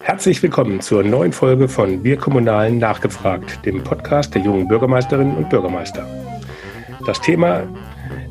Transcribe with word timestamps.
Herzlich 0.00 0.42
willkommen 0.42 0.80
zur 0.80 1.02
neuen 1.02 1.32
Folge 1.32 1.68
von 1.68 2.04
Wir 2.04 2.16
Kommunalen 2.16 2.78
nachgefragt, 2.78 3.64
dem 3.66 3.82
Podcast 3.84 4.34
der 4.34 4.42
jungen 4.42 4.68
Bürgermeisterinnen 4.68 5.36
und 5.36 5.50
Bürgermeister. 5.50 6.06
Das 7.06 7.20
Thema 7.20 7.66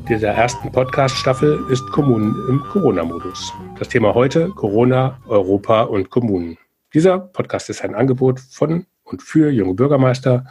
dieser 0.10 0.30
ersten 0.30 0.72
Podcast-Staffel 0.72 1.60
ist 1.70 1.86
Kommunen 1.92 2.34
im 2.50 2.62
Corona-Modus. 2.72 3.54
Das 3.78 3.90
Thema 3.90 4.14
heute 4.14 4.50
Corona, 4.50 5.20
Europa 5.28 5.84
und 5.84 6.10
Kommunen. 6.10 6.58
Dieser 6.94 7.20
Podcast 7.20 7.70
ist 7.70 7.84
ein 7.84 7.94
Angebot 7.94 8.40
von 8.40 8.86
und 9.04 9.22
für 9.22 9.50
junge 9.52 9.74
Bürgermeister 9.74 10.46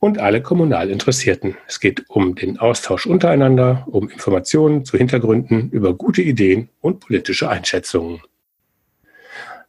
und 0.00 0.18
alle 0.18 0.42
kommunal 0.42 0.90
Interessierten. 0.90 1.56
Es 1.66 1.80
geht 1.80 2.04
um 2.08 2.34
den 2.34 2.58
Austausch 2.58 3.06
untereinander, 3.06 3.86
um 3.86 4.08
Informationen 4.08 4.84
zu 4.84 4.98
Hintergründen 4.98 5.70
über 5.70 5.94
gute 5.94 6.22
Ideen 6.22 6.68
und 6.80 7.00
politische 7.00 7.48
Einschätzungen. 7.48 8.20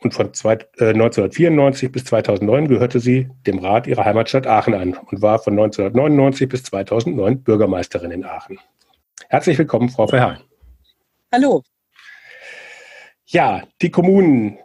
und 0.00 0.12
von 0.12 0.34
zwei, 0.34 0.54
äh, 0.78 0.92
1994 0.92 1.92
bis 1.92 2.04
2009 2.06 2.66
gehörte 2.66 2.98
sie 2.98 3.28
dem 3.46 3.60
Rat 3.60 3.86
ihrer 3.86 4.04
Heimatstadt 4.04 4.48
Aachen 4.48 4.74
an 4.74 4.94
und 4.94 5.22
war 5.22 5.38
von 5.38 5.54
1999 5.54 6.48
bis 6.48 6.64
2009 6.64 7.44
Bürgermeisterin 7.44 8.10
in 8.10 8.24
Aachen. 8.24 8.58
Herzlich 9.28 9.56
willkommen, 9.56 9.88
Frau 9.88 10.08
Verheyen. 10.08 10.40
Hallo. 11.30 11.62
Ja, 13.26 13.62
die 13.82 13.92
Kommunen 13.92 14.58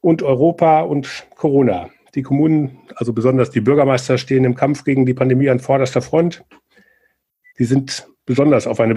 und 0.00 0.22
Europa 0.22 0.82
und 0.82 1.26
Corona. 1.34 1.90
Die 2.14 2.22
Kommunen, 2.22 2.78
also 2.94 3.12
besonders 3.12 3.50
die 3.50 3.60
Bürgermeister, 3.60 4.18
stehen 4.18 4.44
im 4.44 4.54
Kampf 4.54 4.84
gegen 4.84 5.04
die 5.04 5.14
Pandemie 5.14 5.50
an 5.50 5.58
vorderster 5.58 6.00
Front. 6.00 6.44
Die 7.58 7.64
sind 7.64 8.06
besonders 8.28 8.66
auf 8.66 8.78
eine 8.78 8.94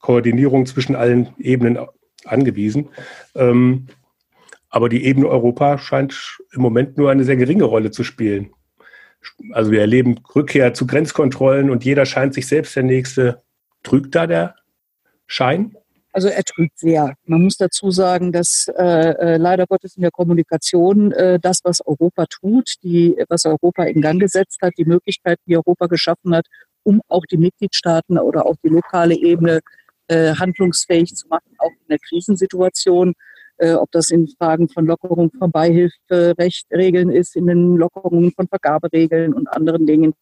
Koordinierung 0.00 0.66
zwischen 0.66 0.96
allen 0.96 1.28
Ebenen 1.38 1.78
angewiesen. 2.24 2.88
Ähm, 3.36 3.86
aber 4.68 4.88
die 4.88 5.04
Ebene 5.04 5.28
Europa 5.28 5.78
scheint 5.78 6.38
im 6.52 6.62
Moment 6.62 6.98
nur 6.98 7.10
eine 7.10 7.24
sehr 7.24 7.36
geringe 7.36 7.64
Rolle 7.64 7.92
zu 7.92 8.02
spielen. 8.02 8.50
Also 9.52 9.70
wir 9.70 9.80
erleben 9.80 10.18
Rückkehr 10.34 10.74
zu 10.74 10.86
Grenzkontrollen 10.86 11.70
und 11.70 11.84
jeder 11.84 12.06
scheint 12.06 12.34
sich 12.34 12.48
selbst 12.48 12.74
der 12.74 12.82
Nächste. 12.82 13.42
Trügt 13.84 14.14
da 14.16 14.26
der 14.26 14.56
Schein? 15.26 15.76
Also 16.12 16.28
er 16.28 16.42
trügt 16.42 16.78
sehr. 16.78 17.14
Man 17.24 17.42
muss 17.42 17.56
dazu 17.56 17.90
sagen, 17.90 18.32
dass 18.32 18.66
äh, 18.76 18.82
äh, 18.82 19.36
leider 19.36 19.66
Gottes 19.66 19.96
in 19.96 20.02
der 20.02 20.10
Kommunikation 20.10 21.12
äh, 21.12 21.38
das, 21.40 21.60
was 21.62 21.80
Europa 21.86 22.26
tut, 22.26 22.74
die, 22.82 23.16
was 23.28 23.46
Europa 23.46 23.84
in 23.84 24.02
Gang 24.02 24.20
gesetzt 24.20 24.58
hat, 24.60 24.74
die 24.76 24.84
Möglichkeiten, 24.84 25.42
die 25.46 25.56
Europa 25.56 25.86
geschaffen 25.86 26.34
hat, 26.34 26.46
um 26.84 27.00
auch 27.08 27.24
die 27.30 27.38
Mitgliedstaaten 27.38 28.18
oder 28.18 28.46
auch 28.46 28.56
die 28.64 28.68
lokale 28.68 29.14
Ebene 29.14 29.60
äh, 30.08 30.34
handlungsfähig 30.34 31.14
zu 31.14 31.28
machen, 31.28 31.54
auch 31.58 31.70
in 31.70 31.88
der 31.88 31.98
Krisensituation. 31.98 33.14
Äh, 33.58 33.74
ob 33.74 33.92
das 33.92 34.10
in 34.10 34.26
Fragen 34.26 34.68
von 34.68 34.86
Lockerung 34.86 35.30
von 35.38 35.52
Beihilferechtregeln 35.52 37.10
ist, 37.10 37.36
in 37.36 37.46
den 37.46 37.76
Lockerungen 37.76 38.32
von 38.32 38.48
Vergaberegeln 38.48 39.32
und 39.32 39.46
anderen 39.46 39.86
Dingen. 39.86 40.14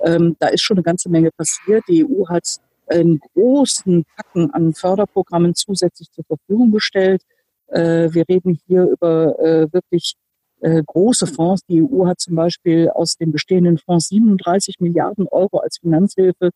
Ähm, 0.00 0.36
da 0.40 0.48
ist 0.48 0.62
schon 0.62 0.76
eine 0.76 0.84
ganze 0.84 1.08
Menge 1.08 1.30
passiert. 1.30 1.84
Die 1.88 2.04
EU 2.04 2.28
hat 2.28 2.44
einen 2.88 3.18
großen 3.18 4.04
Packen 4.16 4.50
an 4.50 4.74
Förderprogrammen 4.74 5.54
zusätzlich 5.54 6.10
zur 6.10 6.24
Verfügung 6.24 6.70
gestellt. 6.70 7.22
Äh, 7.68 8.10
wir 8.12 8.24
reden 8.28 8.58
hier 8.66 8.84
über 8.84 9.38
äh, 9.38 9.72
wirklich 9.72 10.14
äh, 10.60 10.82
große 10.84 11.26
Fonds. 11.26 11.62
Die 11.68 11.82
EU 11.82 12.06
hat 12.06 12.20
zum 12.20 12.36
Beispiel 12.36 12.88
aus 12.90 13.16
den 13.16 13.32
bestehenden 13.32 13.78
Fonds 13.78 14.08
37 14.08 14.76
Milliarden 14.80 15.26
Euro 15.28 15.58
als 15.58 15.78
Finanzhilfe 15.78 16.50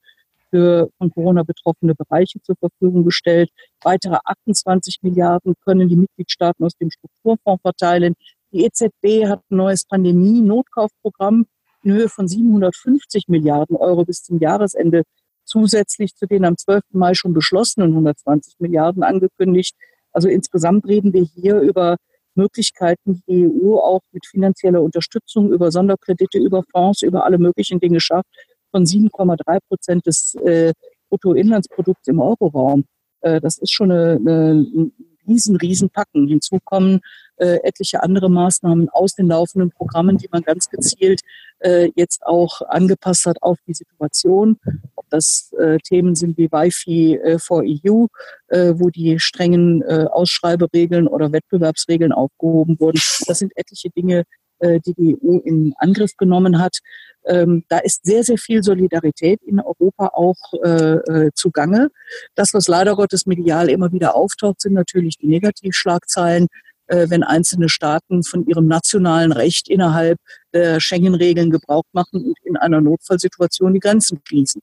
für 0.51 0.91
von 0.99 1.11
Corona 1.11 1.43
betroffene 1.43 1.95
Bereiche 1.95 2.41
zur 2.43 2.57
Verfügung 2.57 3.05
gestellt. 3.05 3.51
Weitere 3.83 4.19
28 4.25 4.99
Milliarden 5.03 5.55
können 5.65 5.89
die 5.89 5.97
Mitgliedstaaten 5.97 6.65
aus 6.65 6.75
dem 6.77 6.91
Strukturfonds 6.91 7.63
verteilen. 7.63 8.15
Die 8.53 8.65
EZB 8.65 9.29
hat 9.29 9.41
ein 9.51 9.57
neues 9.57 9.85
Pandemie-Notkaufprogramm 9.85 11.47
in 11.85 11.93
Höhe 11.93 12.09
von 12.09 12.27
750 12.27 13.29
Milliarden 13.29 13.77
Euro 13.77 14.05
bis 14.05 14.23
zum 14.23 14.39
Jahresende 14.39 15.05
zusätzlich 15.45 16.15
zu 16.15 16.27
den 16.27 16.45
am 16.45 16.57
12. 16.57 16.83
Mai 16.93 17.15
schon 17.15 17.33
beschlossenen 17.33 17.91
120 17.91 18.55
Milliarden 18.59 19.03
angekündigt. 19.03 19.77
Also 20.13 20.29
insgesamt 20.29 20.87
reden 20.87 21.13
wir 21.13 21.23
hier 21.23 21.61
über 21.61 21.97
Möglichkeiten, 22.35 23.23
die 23.29 23.47
EU 23.47 23.77
auch 23.77 24.01
mit 24.13 24.27
finanzieller 24.27 24.83
Unterstützung 24.83 25.53
über 25.53 25.71
Sonderkredite, 25.71 26.39
über 26.39 26.63
Fonds, 26.71 27.03
über 27.03 27.25
alle 27.25 27.39
möglichen 27.39 27.81
Dinge 27.81 28.01
schafft, 28.01 28.29
von 28.71 28.85
7,3 28.85 29.59
Prozent 29.69 30.07
des 30.07 30.35
äh, 30.37 30.73
Bruttoinlandsprodukts 31.09 32.09
im 32.09 32.21
Euroraum. 32.21 32.85
Äh, 33.21 33.41
das 33.41 33.59
ist 33.59 33.73
schon 33.73 33.91
eine, 33.91 34.17
eine, 34.17 34.53
ein 34.53 34.93
riesen, 35.27 35.57
riesen 35.57 35.91
Packen. 35.91 36.29
Hinzu 36.29 36.59
kommen 36.65 37.01
äh, 37.37 37.59
etliche 37.63 38.03
andere 38.03 38.31
Maßnahmen 38.31 38.89
aus 38.91 39.15
den 39.15 39.27
laufenden 39.27 39.71
Programmen, 39.71 40.19
die 40.19 40.29
man 40.31 40.43
ganz 40.43 40.69
gezielt 40.69 41.21
äh, 41.61 41.91
jetzt 41.95 42.25
auch 42.25 42.61
angepasst 42.63 43.27
hat 43.27 43.43
auf 43.43 43.59
die 43.67 43.75
Situation. 43.75 44.59
Ob 44.97 45.09
das 45.11 45.53
äh, 45.59 45.79
Themen 45.79 46.15
sind 46.15 46.37
wie 46.39 46.51
Wi-Fi 46.51 47.17
äh, 47.17 47.39
for 47.39 47.63
EU, 47.63 48.07
äh, 48.49 48.75
wo 48.77 48.91
die 48.91 49.19
strengen 49.19 49.83
äh, 49.83 50.07
Ausschreiberegeln 50.11 51.07
oder 51.07 51.33
Wettbewerbsregeln 51.33 52.13
aufgehoben 52.13 52.79
wurden. 52.81 53.01
Das 53.27 53.39
sind 53.39 53.53
etliche 53.57 53.91
Dinge, 53.91 54.25
äh, 54.61 54.81
die 54.81 54.95
die 54.95 55.17
EU 55.23 55.39
in 55.39 55.75
Angriff 55.79 56.17
genommen 56.17 56.59
hat. 56.59 56.79
Ähm, 57.25 57.65
da 57.69 57.79
ist 57.79 58.05
sehr, 58.05 58.25
sehr 58.25 58.39
viel 58.39 58.63
Solidarität 58.63 59.41
in 59.43 59.61
Europa 59.61 60.11
auch 60.15 60.37
äh, 60.63 60.95
äh, 60.95 61.31
zugange. 61.35 61.91
Das, 62.35 62.55
was 62.55 62.67
leider 62.69 62.97
Gottes 62.97 63.27
medial 63.27 63.69
immer 63.69 63.93
wieder 63.93 64.15
auftaucht, 64.15 64.61
sind 64.61 64.73
natürlich 64.73 65.19
die 65.19 65.29
Negativschlagzeilen, 65.29 66.49
äh, 66.87 67.09
wenn 67.09 67.23
einzelne 67.23 67.69
Staaten 67.69 68.23
von 68.23 68.47
ihrem 68.47 68.67
nationalen 68.67 69.33
Recht 69.33 69.69
innerhalb 69.69 70.19
der 70.53 70.81
Schengen-Regeln 70.81 71.51
Gebrauch 71.51 71.85
machen 71.93 72.25
und 72.25 72.39
in 72.45 72.57
einer 72.57 72.81
Notfallsituation 72.81 73.75
die 73.75 73.81
Grenzen 73.81 74.21
schließen. 74.25 74.63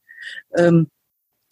Ähm, 0.55 0.87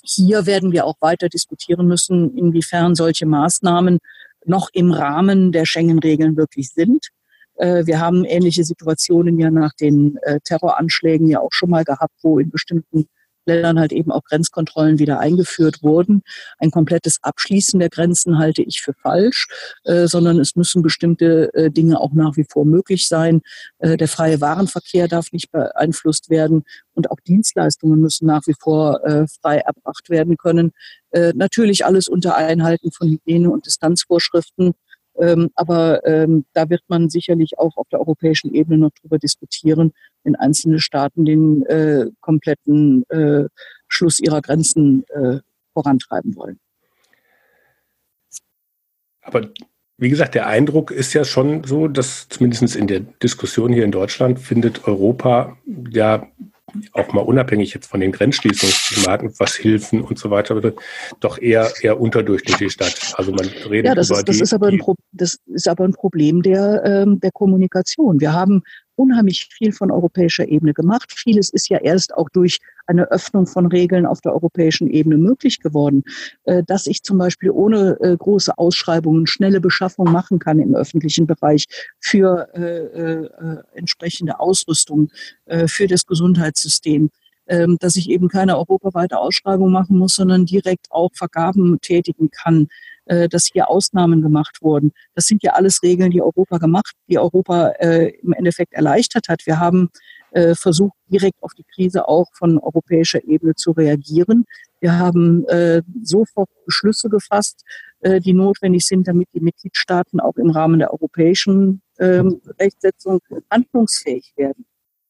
hier 0.03 0.45
werden 0.45 0.71
wir 0.71 0.85
auch 0.85 0.95
weiter 0.99 1.29
diskutieren 1.29 1.87
müssen, 1.87 2.37
inwiefern 2.37 2.95
solche 2.95 3.25
Maßnahmen 3.25 3.99
noch 4.45 4.69
im 4.73 4.91
Rahmen 4.91 5.51
der 5.51 5.65
Schengen-Regeln 5.65 6.37
wirklich 6.37 6.69
sind. 6.69 7.09
Äh, 7.55 7.85
wir 7.85 7.99
haben 7.99 8.25
ähnliche 8.25 8.63
Situationen 8.63 9.39
ja 9.39 9.49
nach 9.49 9.73
den 9.73 10.17
äh, 10.21 10.39
Terroranschlägen 10.43 11.27
ja 11.27 11.39
auch 11.39 11.51
schon 11.51 11.69
mal 11.69 11.83
gehabt, 11.83 12.13
wo 12.21 12.39
in 12.39 12.49
bestimmten 12.49 13.07
Ländern 13.45 13.79
halt 13.79 13.91
eben 13.91 14.11
auch 14.11 14.23
Grenzkontrollen 14.23 14.99
wieder 14.99 15.19
eingeführt 15.19 15.83
wurden. 15.83 16.21
Ein 16.57 16.71
komplettes 16.71 17.19
Abschließen 17.21 17.79
der 17.79 17.89
Grenzen 17.89 18.37
halte 18.37 18.61
ich 18.61 18.81
für 18.81 18.93
falsch, 18.93 19.47
äh, 19.83 20.07
sondern 20.07 20.39
es 20.39 20.55
müssen 20.55 20.81
bestimmte 20.81 21.53
äh, 21.53 21.71
Dinge 21.71 21.99
auch 21.99 22.13
nach 22.13 22.37
wie 22.37 22.45
vor 22.49 22.65
möglich 22.65 23.07
sein. 23.07 23.41
Äh, 23.79 23.97
der 23.97 24.07
freie 24.07 24.41
Warenverkehr 24.41 25.07
darf 25.07 25.31
nicht 25.31 25.51
beeinflusst 25.51 26.29
werden 26.29 26.63
und 26.93 27.11
auch 27.11 27.19
Dienstleistungen 27.19 27.99
müssen 27.99 28.25
nach 28.25 28.47
wie 28.47 28.55
vor 28.59 29.03
äh, 29.05 29.25
frei 29.41 29.57
erbracht 29.57 30.09
werden 30.09 30.37
können. 30.37 30.71
Äh, 31.11 31.33
natürlich 31.35 31.85
alles 31.85 32.07
unter 32.07 32.35
Einhalten 32.35 32.91
von 32.91 33.09
Hygiene- 33.09 33.49
und 33.49 33.65
Distanzvorschriften. 33.65 34.73
Ähm, 35.17 35.49
aber 35.55 36.05
ähm, 36.05 36.45
da 36.53 36.69
wird 36.69 36.83
man 36.87 37.09
sicherlich 37.09 37.57
auch 37.57 37.77
auf 37.77 37.87
der 37.89 37.99
europäischen 37.99 38.53
Ebene 38.53 38.77
noch 38.77 38.91
drüber 38.91 39.17
diskutieren, 39.17 39.93
wenn 40.23 40.35
einzelne 40.35 40.79
Staaten 40.79 41.25
den 41.25 41.65
äh, 41.65 42.07
kompletten 42.19 43.03
äh, 43.09 43.47
Schluss 43.87 44.19
ihrer 44.19 44.41
Grenzen 44.41 45.05
äh, 45.09 45.39
vorantreiben 45.73 46.35
wollen. 46.35 46.59
Aber 49.21 49.49
wie 49.97 50.09
gesagt, 50.09 50.35
der 50.35 50.47
Eindruck 50.47 50.91
ist 50.91 51.13
ja 51.13 51.23
schon 51.23 51.63
so, 51.63 51.87
dass 51.87 52.27
zumindest 52.27 52.75
in 52.75 52.87
der 52.87 52.99
Diskussion 52.99 53.71
hier 53.71 53.85
in 53.85 53.91
Deutschland 53.91 54.39
findet 54.39 54.85
Europa 54.87 55.57
ja 55.89 56.27
auch 56.93 57.13
mal 57.13 57.21
unabhängig 57.21 57.73
jetzt 57.73 57.87
von 57.87 57.99
den 57.99 58.11
Grenzschließungsthematen, 58.11 59.33
was 59.37 59.55
Hilfen 59.55 60.01
und 60.01 60.17
so 60.17 60.29
weiter 60.29 60.73
doch 61.19 61.37
eher, 61.37 61.71
eher 61.81 61.99
unterdurchschnittlich 61.99 62.71
statt. 62.71 63.13
Also 63.15 63.31
man 63.31 63.47
redet 63.69 63.85
ja, 63.85 63.95
das 63.95 64.09
über 64.09 64.19
ist, 64.19 64.29
das 64.29 64.37
die, 64.37 64.43
ist 64.43 64.53
aber 64.53 64.67
ein 64.67 64.79
Pro 64.79 64.95
das 65.11 65.37
ist 65.45 65.67
aber 65.67 65.85
ein 65.85 65.93
Problem 65.93 66.41
der, 66.41 66.83
ähm, 66.85 67.19
der 67.19 67.31
Kommunikation. 67.31 68.19
Wir 68.19 68.33
haben 68.33 68.63
unheimlich 68.95 69.49
viel 69.51 69.71
von 69.71 69.91
europäischer 69.91 70.47
Ebene 70.47 70.73
gemacht. 70.73 71.13
Vieles 71.15 71.49
ist 71.49 71.69
ja 71.69 71.77
erst 71.77 72.13
auch 72.15 72.29
durch 72.29 72.59
eine 72.87 73.11
Öffnung 73.11 73.47
von 73.47 73.65
Regeln 73.65 74.05
auf 74.05 74.21
der 74.21 74.33
europäischen 74.33 74.87
Ebene 74.87 75.17
möglich 75.17 75.59
geworden. 75.59 76.03
Äh, 76.43 76.63
dass 76.63 76.87
ich 76.87 77.03
zum 77.03 77.17
Beispiel 77.17 77.51
ohne 77.51 77.97
äh, 78.01 78.15
große 78.15 78.57
Ausschreibungen 78.57 79.27
schnelle 79.27 79.59
Beschaffung 79.59 80.11
machen 80.11 80.39
kann 80.39 80.59
im 80.59 80.75
öffentlichen 80.75 81.27
Bereich 81.27 81.65
für 81.99 82.53
äh, 82.53 83.77
entsprechende 83.77 84.39
Ausrüstung 84.39 85.09
für 85.67 85.87
das 85.87 86.05
Gesundheitssystem 86.05 87.09
ähm, 87.47 87.77
dass 87.79 87.95
ich 87.95 88.09
eben 88.09 88.27
keine 88.27 88.57
europaweite 88.57 89.19
Ausschreibung 89.19 89.71
machen 89.71 89.97
muss, 89.97 90.15
sondern 90.15 90.45
direkt 90.45 90.87
auch 90.89 91.11
Vergaben 91.13 91.79
tätigen 91.81 92.29
kann 92.31 92.67
äh, 93.05 93.29
dass 93.29 93.49
hier 93.51 93.69
Ausnahmen 93.69 94.21
gemacht 94.21 94.57
wurden. 94.61 94.91
Das 95.13 95.25
sind 95.25 95.43
ja 95.43 95.53
alles 95.53 95.81
Regeln, 95.83 96.11
die 96.11 96.21
Europa 96.21 96.57
gemacht, 96.57 96.93
die 97.07 97.19
Europa 97.19 97.69
äh, 97.79 98.09
im 98.21 98.33
Endeffekt 98.33 98.73
erleichtert 98.73 99.29
hat. 99.29 99.45
Wir 99.45 99.59
haben 99.59 99.89
äh, 100.31 100.55
versucht, 100.55 100.97
direkt 101.07 101.41
auf 101.41 101.53
die 101.53 101.63
Krise 101.63 102.07
auch 102.07 102.27
von 102.33 102.59
europäischer 102.59 103.23
Ebene 103.23 103.55
zu 103.55 103.71
reagieren. 103.71 104.45
Wir 104.81 104.99
haben 104.99 105.45
äh, 105.47 105.81
sofort 106.03 106.49
Beschlüsse 106.65 107.09
gefasst, 107.09 107.63
äh, 108.01 108.19
die 108.19 108.33
notwendig 108.33 108.85
sind, 108.85 109.07
damit 109.07 109.29
die 109.33 109.39
Mitgliedstaaten 109.39 110.19
auch 110.19 110.35
im 110.35 110.49
Rahmen 110.49 110.79
der 110.79 110.91
europäischen 110.91 111.81
ähm, 111.99 112.41
Rechtsetzung 112.59 113.19
handlungsfähig 113.49 114.33
werden. 114.35 114.65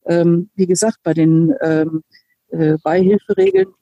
Ähm, 0.05 0.49
wie 0.55 0.67
gesagt, 0.67 0.99
bei 1.03 1.13
den 1.13 1.53
ähm, 1.61 2.03
äh, 2.49 2.77
Beihilferegeln 2.83 3.73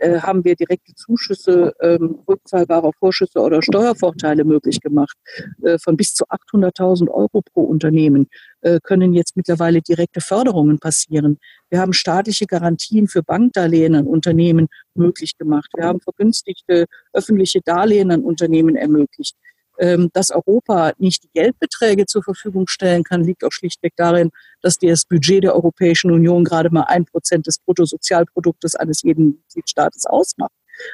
äh, 0.00 0.20
haben 0.20 0.44
wir 0.44 0.56
direkte 0.56 0.94
Zuschüsse, 0.94 1.72
ähm, 1.80 2.18
rückzahlbare 2.28 2.90
Vorschüsse 2.98 3.40
oder 3.40 3.62
Steuervorteile 3.62 4.44
möglich 4.44 4.80
gemacht. 4.80 5.16
Äh, 5.62 5.78
von 5.78 5.96
bis 5.96 6.14
zu 6.14 6.24
800.000 6.24 7.08
Euro 7.08 7.42
pro 7.42 7.62
Unternehmen 7.62 8.26
äh, 8.62 8.80
können 8.82 9.12
jetzt 9.12 9.36
mittlerweile 9.36 9.82
direkte 9.82 10.20
Förderungen 10.20 10.78
passieren. 10.78 11.38
Wir 11.68 11.80
haben 11.80 11.92
staatliche 11.92 12.46
Garantien 12.46 13.08
für 13.08 13.22
Bankdarlehen 13.22 13.94
an 13.94 14.06
Unternehmen 14.06 14.68
möglich 14.94 15.36
gemacht. 15.38 15.70
Wir 15.76 15.84
haben 15.84 16.00
vergünstigte 16.00 16.86
öffentliche 17.12 17.60
Darlehen 17.64 18.10
an 18.10 18.22
Unternehmen 18.24 18.76
ermöglicht. 18.76 19.36
Ähm, 19.80 20.10
dass 20.12 20.30
Europa 20.30 20.92
nicht 20.98 21.24
die 21.24 21.30
Geldbeträge 21.32 22.04
zur 22.04 22.22
Verfügung 22.22 22.68
stellen 22.68 23.02
kann, 23.02 23.24
liegt 23.24 23.44
auch 23.44 23.52
schlichtweg 23.52 23.94
darin, 23.96 24.30
dass 24.60 24.76
das 24.76 25.06
Budget 25.06 25.44
der 25.44 25.54
Europäischen 25.54 26.10
Union 26.10 26.44
gerade 26.44 26.68
mal 26.70 26.82
ein 26.82 27.06
Prozent 27.06 27.46
des 27.46 27.60
Bruttosozialproduktes 27.60 28.74
eines 28.74 29.00
jeden 29.02 29.28
Mitgliedstaates 29.28 30.04
ausmacht. 30.04 30.52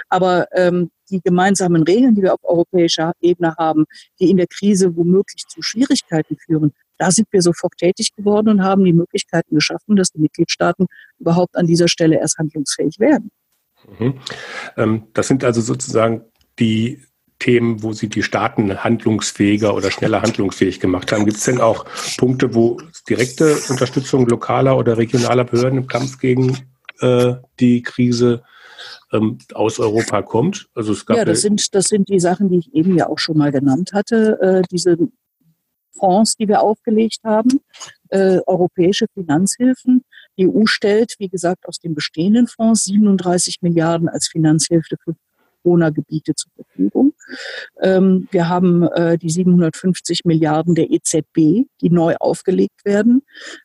Aber 0.08 0.46
ähm, 0.52 0.90
die 1.10 1.20
gemeinsamen 1.20 1.82
Regeln, 1.82 2.14
die 2.14 2.22
wir 2.22 2.34
auf 2.34 2.44
europäischer 2.44 3.12
Ebene 3.20 3.56
haben, 3.58 3.86
die 4.20 4.30
in 4.30 4.36
der 4.36 4.46
Krise 4.46 4.96
womöglich 4.96 5.46
zu 5.48 5.62
Schwierigkeiten 5.62 6.36
führen, 6.36 6.72
da 6.98 7.10
sind 7.10 7.26
wir 7.32 7.42
sofort 7.42 7.76
tätig 7.76 8.14
geworden 8.14 8.48
und 8.48 8.62
haben 8.62 8.84
die 8.84 8.92
Möglichkeiten 8.92 9.54
geschaffen, 9.54 9.96
dass 9.96 10.12
die 10.12 10.20
Mitgliedstaaten 10.20 10.86
überhaupt 11.18 11.56
an 11.56 11.66
dieser 11.66 11.88
Stelle 11.88 12.18
erst 12.18 12.38
handlungsfähig 12.38 13.00
werden. 13.00 13.30
Mhm. 13.98 14.20
Ähm, 14.76 15.06
das 15.12 15.28
sind 15.28 15.42
also 15.44 15.60
sozusagen 15.60 16.22
die 16.58 17.02
Themen, 17.38 17.82
wo 17.82 17.92
Sie 17.92 18.08
die 18.08 18.22
Staaten 18.22 18.82
handlungsfähiger 18.82 19.74
oder 19.74 19.90
schneller 19.90 20.22
handlungsfähig 20.22 20.80
gemacht 20.80 21.12
haben? 21.12 21.24
Gibt 21.24 21.36
es 21.36 21.44
denn 21.44 21.60
auch 21.60 21.84
Punkte, 22.16 22.54
wo 22.54 22.78
direkte 23.08 23.56
Unterstützung 23.68 24.26
lokaler 24.26 24.76
oder 24.78 24.96
regionaler 24.96 25.44
Behörden 25.44 25.80
im 25.80 25.86
Kampf 25.86 26.18
gegen 26.18 26.56
äh, 27.00 27.34
die 27.60 27.82
Krise 27.82 28.42
ähm, 29.12 29.38
aus 29.52 29.78
Europa 29.78 30.22
kommt? 30.22 30.68
Also 30.74 30.92
es 30.92 31.04
gab 31.04 31.18
ja, 31.18 31.24
das 31.24 31.42
sind, 31.42 31.74
das 31.74 31.86
sind 31.86 32.08
die 32.08 32.20
Sachen, 32.20 32.48
die 32.48 32.58
ich 32.58 32.74
eben 32.74 32.96
ja 32.96 33.08
auch 33.08 33.18
schon 33.18 33.36
mal 33.36 33.52
genannt 33.52 33.92
hatte. 33.92 34.38
Äh, 34.40 34.62
diese 34.70 34.96
Fonds, 35.92 36.36
die 36.36 36.48
wir 36.48 36.60
aufgelegt 36.60 37.18
haben, 37.24 37.60
äh, 38.08 38.40
europäische 38.46 39.06
Finanzhilfen. 39.12 40.04
Die 40.38 40.48
EU 40.48 40.66
stellt, 40.66 41.14
wie 41.18 41.28
gesagt, 41.28 41.66
aus 41.66 41.78
den 41.78 41.94
bestehenden 41.94 42.46
Fonds 42.46 42.84
37 42.84 43.62
Milliarden 43.62 44.08
als 44.08 44.28
Finanzhilfe 44.28 44.96
für 45.02 45.16
Corona-Gebiete 45.62 46.34
zur 46.34 46.52
Verfügung. 46.54 47.14
Ähm, 47.80 48.28
wir 48.30 48.48
haben 48.48 48.82
äh, 48.84 49.18
die 49.18 49.30
750 49.30 50.24
Milliarden 50.24 50.74
der 50.74 50.90
EZB, 50.90 51.66
die 51.80 51.90
neu 51.90 52.16
aufgelegt 52.16 52.84
werden. 52.84 53.22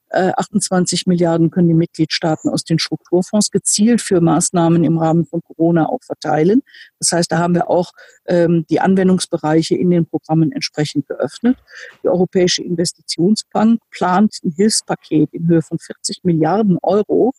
Äh, 0.09 0.31
28 0.35 1.07
Milliarden 1.07 1.51
können 1.51 1.69
die 1.69 1.73
Mitgliedstaaten 1.73 2.49
aus 2.49 2.63
den 2.63 2.79
Strukturfonds 2.79 3.51
gezielt 3.51 4.01
für 4.01 4.19
Maßnahmen 4.19 4.83
im 4.83 4.97
Rahmen 4.97 5.25
von 5.25 5.41
Corona 5.41 5.87
auch 5.87 6.03
verteilen. 6.03 6.61
Das 6.99 7.11
heißt, 7.11 7.31
da 7.31 7.37
haben 7.37 7.55
wir 7.55 7.69
auch 7.69 7.91
ähm, 8.27 8.65
die 8.69 8.81
Anwendungsbereiche 8.81 9.75
in 9.75 9.89
den 9.89 10.05
Programmen 10.05 10.51
entsprechend 10.51 11.07
geöffnet. 11.07 11.57
Die 12.03 12.09
Europäische 12.09 12.63
Investitionsbank 12.63 13.79
plant 13.89 14.39
ein 14.43 14.51
Hilfspaket 14.51 15.33
in 15.33 15.47
Höhe 15.47 15.61
von 15.61 15.79
40 15.79 16.23
Milliarden 16.23 16.77
Euro 16.81 17.31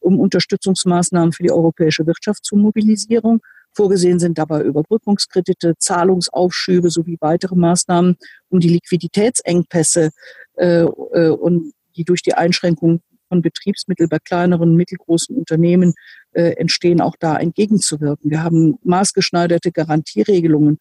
um 0.00 0.18
Unterstützungsmaßnahmen 0.20 1.32
für 1.32 1.42
die 1.42 1.52
europäische 1.52 2.06
Wirtschaft 2.06 2.44
zu 2.44 2.56
mobilisieren. 2.56 3.40
Vorgesehen 3.74 4.18
sind 4.18 4.38
dabei 4.38 4.62
Überbrückungskredite, 4.62 5.74
Zahlungsaufschübe 5.78 6.90
sowie 6.90 7.16
weitere 7.20 7.56
Maßnahmen, 7.56 8.16
um 8.48 8.60
die 8.60 8.68
Liquiditätsengpässe 8.68 10.10
äh, 10.56 10.82
äh, 10.82 11.28
und 11.30 11.72
die 11.96 12.04
durch 12.04 12.22
die 12.22 12.34
Einschränkung 12.34 13.00
von 13.28 13.42
Betriebsmitteln 13.42 14.08
bei 14.08 14.18
kleineren 14.18 14.70
und 14.70 14.76
mittelgroßen 14.76 15.36
Unternehmen 15.36 15.94
äh, 16.32 16.50
entstehen, 16.56 17.00
auch 17.00 17.16
da 17.18 17.36
entgegenzuwirken. 17.36 18.30
Wir 18.30 18.42
haben 18.42 18.78
maßgeschneiderte 18.84 19.72
Garantieregelungen 19.72 20.78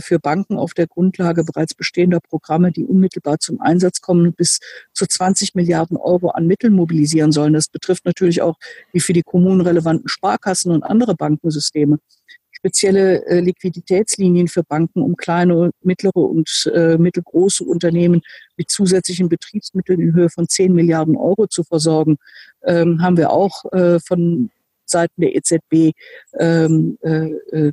für 0.00 0.18
Banken 0.18 0.56
auf 0.56 0.74
der 0.74 0.86
Grundlage 0.86 1.44
bereits 1.44 1.74
bestehender 1.74 2.20
Programme, 2.20 2.72
die 2.72 2.84
unmittelbar 2.84 3.38
zum 3.38 3.60
Einsatz 3.60 4.00
kommen 4.00 4.32
bis 4.32 4.60
zu 4.92 5.06
20 5.06 5.54
Milliarden 5.54 5.96
Euro 5.96 6.30
an 6.30 6.46
Mitteln 6.46 6.74
mobilisieren 6.74 7.32
sollen. 7.32 7.52
Das 7.52 7.68
betrifft 7.68 8.04
natürlich 8.04 8.42
auch 8.42 8.56
die 8.92 9.00
für 9.00 9.12
die 9.12 9.22
Kommunen 9.22 9.60
relevanten 9.60 10.08
Sparkassen 10.08 10.72
und 10.72 10.82
andere 10.82 11.14
Bankensysteme 11.14 11.98
spezielle 12.64 13.26
äh, 13.26 13.40
Liquiditätslinien 13.40 14.48
für 14.48 14.62
Banken, 14.62 15.02
um 15.02 15.16
kleine, 15.16 15.70
mittlere 15.82 16.16
und 16.16 16.70
äh, 16.74 16.96
mittelgroße 16.96 17.62
Unternehmen 17.62 18.22
mit 18.56 18.70
zusätzlichen 18.70 19.28
Betriebsmitteln 19.28 20.00
in 20.00 20.14
Höhe 20.14 20.30
von 20.30 20.48
10 20.48 20.72
Milliarden 20.72 21.14
Euro 21.14 21.46
zu 21.46 21.62
versorgen, 21.62 22.16
ähm, 22.62 23.02
haben 23.02 23.18
wir 23.18 23.30
auch 23.30 23.70
äh, 23.72 24.00
von 24.00 24.50
Seiten 24.86 25.20
der 25.20 25.36
EZB 25.36 25.92
ähm, 26.38 26.96
äh, 27.02 27.32
äh, 27.52 27.72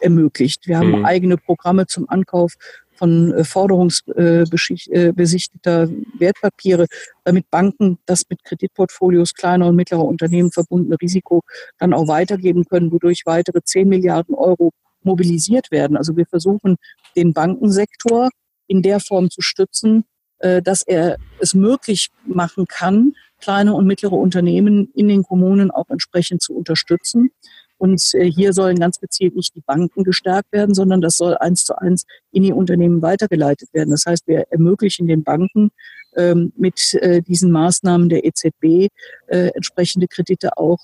ermöglicht. 0.00 0.66
Wir 0.66 0.78
haben 0.78 1.00
mhm. 1.00 1.04
eigene 1.04 1.36
Programme 1.36 1.86
zum 1.86 2.08
Ankauf 2.08 2.54
von 2.96 3.34
äh, 3.34 3.44
forderungsbesichtigter 3.44 5.82
äh, 5.82 5.88
Wertpapiere, 6.18 6.86
damit 7.24 7.50
Banken 7.50 7.98
das 8.06 8.24
mit 8.28 8.42
Kreditportfolios 8.44 9.34
kleiner 9.34 9.66
und 9.66 9.76
mittlerer 9.76 10.04
Unternehmen 10.04 10.50
verbundene 10.50 10.96
Risiko 11.00 11.42
dann 11.78 11.92
auch 11.92 12.08
weitergeben 12.08 12.64
können, 12.64 12.90
wodurch 12.90 13.22
weitere 13.26 13.62
10 13.62 13.88
Milliarden 13.88 14.34
Euro 14.34 14.72
mobilisiert 15.02 15.70
werden. 15.70 15.96
Also 15.96 16.16
wir 16.16 16.26
versuchen, 16.26 16.76
den 17.14 17.32
Bankensektor 17.32 18.30
in 18.66 18.82
der 18.82 18.98
Form 19.00 19.30
zu 19.30 19.40
stützen, 19.40 20.04
äh, 20.38 20.60
dass 20.60 20.82
er 20.82 21.16
es 21.38 21.54
möglich 21.54 22.08
machen 22.26 22.66
kann, 22.66 23.14
kleine 23.40 23.74
und 23.74 23.86
mittlere 23.86 24.14
Unternehmen 24.14 24.90
in 24.94 25.08
den 25.08 25.22
Kommunen 25.22 25.70
auch 25.70 25.88
entsprechend 25.88 26.42
zu 26.42 26.54
unterstützen. 26.54 27.30
Und 27.78 28.02
äh, 28.14 28.30
hier 28.30 28.52
sollen 28.52 28.78
ganz 28.78 29.00
gezielt 29.00 29.36
nicht 29.36 29.54
die 29.54 29.60
Banken 29.60 30.02
gestärkt 30.02 30.52
werden, 30.52 30.74
sondern 30.74 31.00
das 31.00 31.16
soll 31.16 31.36
eins 31.36 31.64
zu 31.64 31.78
eins 31.78 32.06
in 32.32 32.42
die 32.42 32.52
Unternehmen 32.52 33.02
weitergeleitet 33.02 33.68
werden. 33.72 33.90
Das 33.90 34.06
heißt, 34.06 34.26
wir 34.26 34.46
ermöglichen 34.50 35.06
den 35.06 35.24
Banken 35.24 35.70
ähm, 36.16 36.52
mit 36.56 36.94
äh, 36.94 37.20
diesen 37.20 37.52
Maßnahmen 37.52 38.08
der 38.08 38.24
EZB 38.24 38.88
äh, 39.26 39.48
entsprechende 39.54 40.08
Kredite 40.08 40.56
auch 40.56 40.78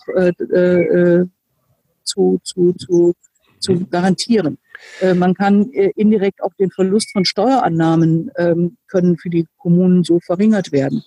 zu, 2.05 2.41
zu, 2.43 2.73
zu, 2.75 3.15
zu 3.59 3.87
garantieren. 3.87 4.59
Äh, 5.01 5.15
man 5.15 5.35
kann 5.35 5.71
indirekt 5.71 6.43
auch 6.43 6.53
den 6.59 6.71
Verlust 6.71 7.13
von 7.13 7.25
Steuerannahmen 7.25 8.31
ähm, 8.37 8.77
können 8.89 9.17
für 9.17 9.31
die 9.31 9.47
Kommunen 9.57 10.05
so 10.05 10.21
verringert 10.21 10.73
werden. 10.73 11.03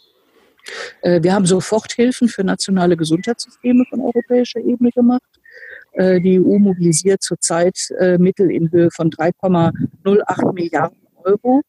Wir 1.04 1.32
haben 1.32 1.46
Soforthilfen 1.46 2.28
für 2.28 2.44
nationale 2.44 2.98
Gesundheitssysteme 2.98 3.86
von 3.88 4.02
europäischer 4.02 4.60
Ebene 4.62 4.90
gemacht. 4.90 5.35
Die 5.98 6.40
EU 6.40 6.60
mobilisiert 6.60 7.24
zurzeit 7.24 7.78
Mittel 8.18 8.52
in 8.52 8.70
Höhe 8.72 8.90
von 8.92 9.10
3,08 9.10 10.54
Milliarden 10.54 10.98
Euro, 11.24 11.62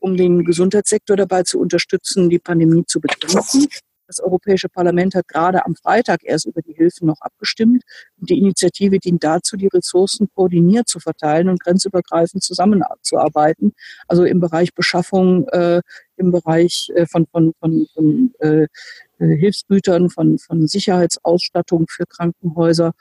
um 0.00 0.16
den 0.16 0.44
Gesundheitssektor 0.44 1.16
dabei 1.16 1.42
zu 1.42 1.60
unterstützen, 1.60 2.30
die 2.30 2.38
Pandemie 2.38 2.84
zu 2.86 3.00
bekämpfen. 3.00 3.68
Das 4.06 4.20
Europäische 4.20 4.68
Parlament 4.68 5.14
hat 5.14 5.28
gerade 5.28 5.64
am 5.64 5.74
Freitag 5.76 6.20
erst 6.24 6.44
über 6.44 6.60
die 6.60 6.74
Hilfen 6.74 7.06
noch 7.06 7.20
abgestimmt. 7.20 7.84
Die 8.18 8.38
Initiative 8.38 8.98
dient 8.98 9.24
dazu, 9.24 9.56
die 9.56 9.68
Ressourcen 9.68 10.28
koordiniert 10.34 10.88
zu 10.88 11.00
verteilen 11.00 11.48
und 11.48 11.60
grenzübergreifend 11.60 12.42
zusammenzuarbeiten. 12.42 13.72
Also 14.06 14.24
im 14.24 14.40
Bereich 14.40 14.74
Beschaffung, 14.74 15.48
äh, 15.48 15.80
im 16.16 16.30
Bereich 16.30 16.90
äh, 16.94 17.06
von, 17.06 17.26
von, 17.30 17.52
von, 17.60 17.86
von 17.94 18.34
äh, 18.40 18.66
äh 19.18 19.36
Hilfsgütern, 19.36 20.10
von, 20.10 20.38
von 20.38 20.66
Sicherheitsausstattung 20.66 21.86
für 21.88 22.04
Krankenhäuser, 22.06 22.92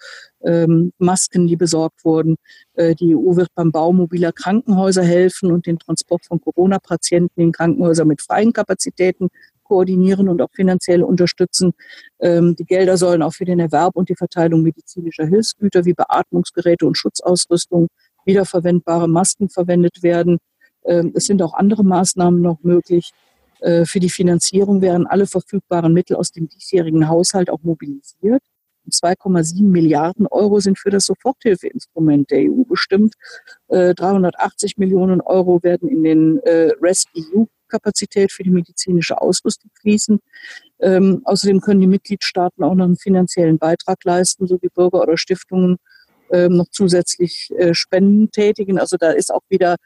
ähm, 0.44 0.94
Masken, 0.98 1.48
die 1.48 1.56
besorgt 1.56 2.04
wurden. 2.06 2.36
Äh, 2.74 2.96
die 2.96 3.16
EU 3.16 3.36
wird 3.36 3.50
beim 3.56 3.72
Bau 3.72 3.94
mobiler 3.94 4.32
Krankenhäuser 4.32 5.04
helfen 5.04 5.52
und 5.52 5.66
den 5.66 5.80
Transport 5.80 6.26
von 6.26 6.42
Corona-Patienten 6.42 7.42
in 7.42 7.52
Krankenhäuser 7.52 8.06
mit 8.06 8.22
freien 8.22 8.54
Kapazitäten 8.54 9.30
koordinieren 9.64 10.30
und 10.30 10.42
auch 10.42 10.52
finanziell 10.54 11.04
unterstützen. 11.04 11.74
Ähm, 12.20 12.56
die 12.56 12.66
Gelder 12.66 12.98
sollen 12.98 13.24
auch 13.24 13.34
für 13.34 13.46
den 13.46 13.60
Erwerb 13.60 13.96
und 13.96 14.10
die 14.10 14.16
Verteilung 14.16 14.62
medizinischer 14.62 15.26
Hilfsgüter 15.26 15.86
wie 15.86 15.94
Beatmungsgeräte 15.94 16.86
und 16.86 16.98
Schutzausrüstung, 16.98 17.88
wiederverwendbare 18.26 19.08
Masken 19.08 19.50
verwendet 19.50 20.04
werden. 20.04 20.38
Ähm, 20.86 21.12
es 21.16 21.26
sind 21.26 21.42
auch 21.42 21.54
andere 21.54 21.84
Maßnahmen 21.84 22.42
noch 22.42 22.60
möglich. 22.64 23.12
Äh, 23.60 23.86
für 23.86 24.00
die 24.00 24.10
Finanzierung 24.10 24.82
werden 24.82 25.08
alle 25.08 25.28
verfügbaren 25.28 25.94
Mittel 25.94 26.16
aus 26.16 26.32
dem 26.32 26.48
diesjährigen 26.50 27.08
Haushalt 27.08 27.50
auch 27.50 27.62
mobilisiert. 27.64 28.42
2,7 28.90 29.64
Milliarden 29.64 30.28
Euro 30.28 30.60
sind 30.60 30.78
für 30.78 30.90
das 30.90 31.06
Soforthilfeinstrument 31.06 32.32
der 32.32 32.50
EU 32.50 32.64
bestimmt. 32.68 33.14
380 33.70 34.72
äh, 34.72 34.80
Millionen 34.80 35.22
Euro 35.22 35.64
werden 35.64 35.88
in 35.88 36.04
den 36.04 36.40
äh, 36.40 36.72
REST-EU 36.82 37.46
Kapazität 37.70 38.32
für 38.32 38.44
die 38.44 38.52
medizinische 38.52 39.20
Ausrüstung 39.20 39.72
fließen. 39.82 40.20
Ähm, 40.80 41.22
außerdem 41.24 41.62
können 41.62 41.82
die 41.82 41.88
Mitgliedstaaten 41.88 42.64
auch 42.64 42.76
noch 42.76 42.86
einen 42.86 42.98
finanziellen 42.98 43.58
Beitrag 43.58 44.04
leisten, 44.04 44.48
so 44.48 44.62
wie 44.62 44.70
Bürger 44.70 45.02
oder 45.02 45.18
Stiftungen 45.18 45.78
ähm, 46.32 46.58
noch 46.58 46.68
zusätzlich 46.70 47.50
äh, 47.58 47.74
Spenden 47.74 48.30
tätigen. 48.32 48.78
Also 48.78 48.98
da 48.98 49.12
ist 49.12 49.34
auch 49.34 49.42
wieder 49.50 49.78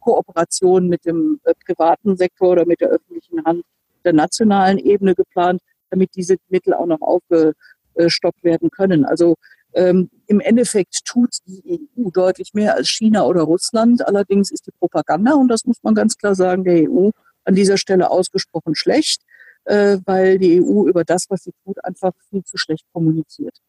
Kooperation 0.00 0.88
mit 0.88 1.04
dem 1.04 1.40
äh, 1.44 1.54
privaten 1.64 2.16
Sektor 2.16 2.50
oder 2.50 2.66
mit 2.66 2.80
der 2.80 2.88
öffentlichen 2.88 3.44
Hand 3.44 3.64
der 4.04 4.12
nationalen 4.12 4.78
Ebene 4.78 5.14
geplant, 5.14 5.60
damit 5.90 6.10
diese 6.16 6.36
Mittel 6.48 6.74
auch 6.74 6.86
noch 6.86 7.00
aufgestockt 7.02 8.42
werden 8.42 8.70
können. 8.70 9.04
Also 9.04 9.36
ähm, 9.72 10.10
Im 10.26 10.40
Endeffekt 10.40 11.04
tut 11.04 11.36
die 11.46 11.88
EU 11.98 12.10
deutlich 12.10 12.54
mehr 12.54 12.74
als 12.74 12.88
China 12.88 13.24
oder 13.26 13.42
Russland. 13.42 14.06
Allerdings 14.06 14.50
ist 14.50 14.66
die 14.66 14.72
Propaganda, 14.72 15.34
und 15.34 15.48
das 15.48 15.64
muss 15.64 15.82
man 15.82 15.94
ganz 15.94 16.16
klar 16.16 16.34
sagen, 16.34 16.64
der 16.64 16.90
EU 16.90 17.10
an 17.44 17.54
dieser 17.54 17.76
Stelle 17.76 18.10
ausgesprochen 18.10 18.74
schlecht, 18.74 19.22
äh, 19.64 19.98
weil 20.04 20.38
die 20.38 20.60
EU 20.60 20.88
über 20.88 21.04
das, 21.04 21.26
was 21.28 21.44
sie 21.44 21.52
tut, 21.64 21.84
einfach 21.84 22.12
viel 22.30 22.42
zu 22.44 22.56
schlecht 22.56 22.84
kommuniziert. 22.92 23.60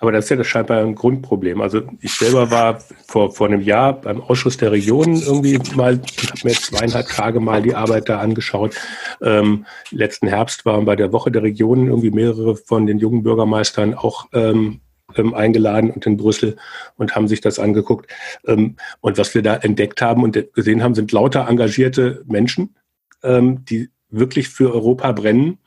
Aber 0.00 0.12
das 0.12 0.24
ist 0.24 0.30
ja 0.30 0.36
das 0.36 0.46
scheinbar 0.46 0.80
ein 0.80 0.94
Grundproblem. 0.94 1.60
Also 1.60 1.82
ich 2.00 2.14
selber 2.14 2.50
war 2.50 2.80
vor, 3.06 3.32
vor 3.32 3.46
einem 3.46 3.60
Jahr 3.60 3.92
beim 3.92 4.22
Ausschuss 4.22 4.56
der 4.56 4.72
Regionen 4.72 5.20
irgendwie 5.20 5.58
mal, 5.74 6.00
ich 6.18 6.30
habe 6.30 6.40
mir 6.44 6.54
zweieinhalb 6.54 7.08
Tage 7.08 7.38
mal 7.38 7.60
die 7.60 7.74
Arbeit 7.74 8.08
da 8.08 8.18
angeschaut. 8.18 8.74
Ähm, 9.20 9.66
letzten 9.90 10.26
Herbst 10.26 10.64
waren 10.64 10.86
bei 10.86 10.96
der 10.96 11.12
Woche 11.12 11.30
der 11.30 11.42
Regionen 11.42 11.88
irgendwie 11.88 12.10
mehrere 12.10 12.56
von 12.56 12.86
den 12.86 12.98
jungen 12.98 13.22
Bürgermeistern 13.22 13.92
auch 13.92 14.26
ähm, 14.32 14.80
ähm, 15.16 15.34
eingeladen 15.34 15.90
und 15.90 16.06
in 16.06 16.16
Brüssel 16.16 16.56
und 16.96 17.14
haben 17.14 17.28
sich 17.28 17.42
das 17.42 17.58
angeguckt. 17.58 18.10
Ähm, 18.46 18.76
und 19.00 19.18
was 19.18 19.34
wir 19.34 19.42
da 19.42 19.56
entdeckt 19.56 20.00
haben 20.00 20.22
und 20.22 20.54
gesehen 20.54 20.82
haben, 20.82 20.94
sind 20.94 21.12
lauter 21.12 21.46
engagierte 21.46 22.24
Menschen, 22.26 22.74
ähm, 23.22 23.66
die 23.66 23.90
wirklich 24.08 24.48
für 24.48 24.72
Europa 24.72 25.12
brennen. 25.12 25.58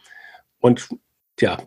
Und 0.60 0.90
ja, 1.40 1.58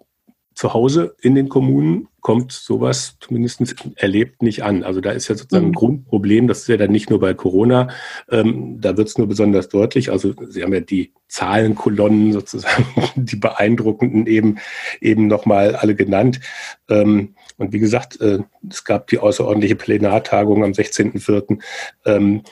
zu 0.56 0.72
Hause 0.72 1.14
in 1.20 1.34
den 1.34 1.50
Kommunen 1.50 2.08
kommt 2.22 2.50
sowas 2.50 3.18
zumindest 3.20 3.76
erlebt 3.94 4.42
nicht 4.42 4.64
an. 4.64 4.84
Also 4.84 5.02
da 5.02 5.10
ist 5.10 5.28
ja 5.28 5.36
sozusagen 5.36 5.66
ein 5.66 5.68
mhm. 5.68 5.75
Grundproblem, 5.75 6.48
das 6.48 6.60
ist 6.60 6.68
ja 6.68 6.78
dann 6.78 6.90
nicht 6.90 7.10
nur 7.10 7.20
bei 7.20 7.34
Corona, 7.34 7.88
ähm, 8.30 8.80
da 8.80 8.96
wird 8.96 9.06
es 9.06 9.18
nur 9.18 9.28
besonders 9.28 9.68
deutlich. 9.68 10.10
Also 10.10 10.34
Sie 10.48 10.62
haben 10.62 10.72
ja 10.72 10.80
die 10.80 11.12
Zahlenkolonnen 11.28 12.32
sozusagen, 12.32 12.86
die 13.16 13.36
beeindruckenden 13.36 14.26
eben, 14.26 14.58
eben 15.02 15.26
nochmal 15.26 15.76
alle 15.76 15.94
genannt. 15.94 16.40
Ähm, 16.88 17.34
und 17.58 17.75
wie 17.75 17.78
gesagt, 17.78 18.18
äh, 18.22 18.38
es 18.68 18.84
gab 18.84 19.08
die 19.08 19.18
außerordentliche 19.18 19.76
Plenartagung 19.76 20.64
am 20.64 20.72
16.04. 20.72 21.60
Ähm, 22.06 22.42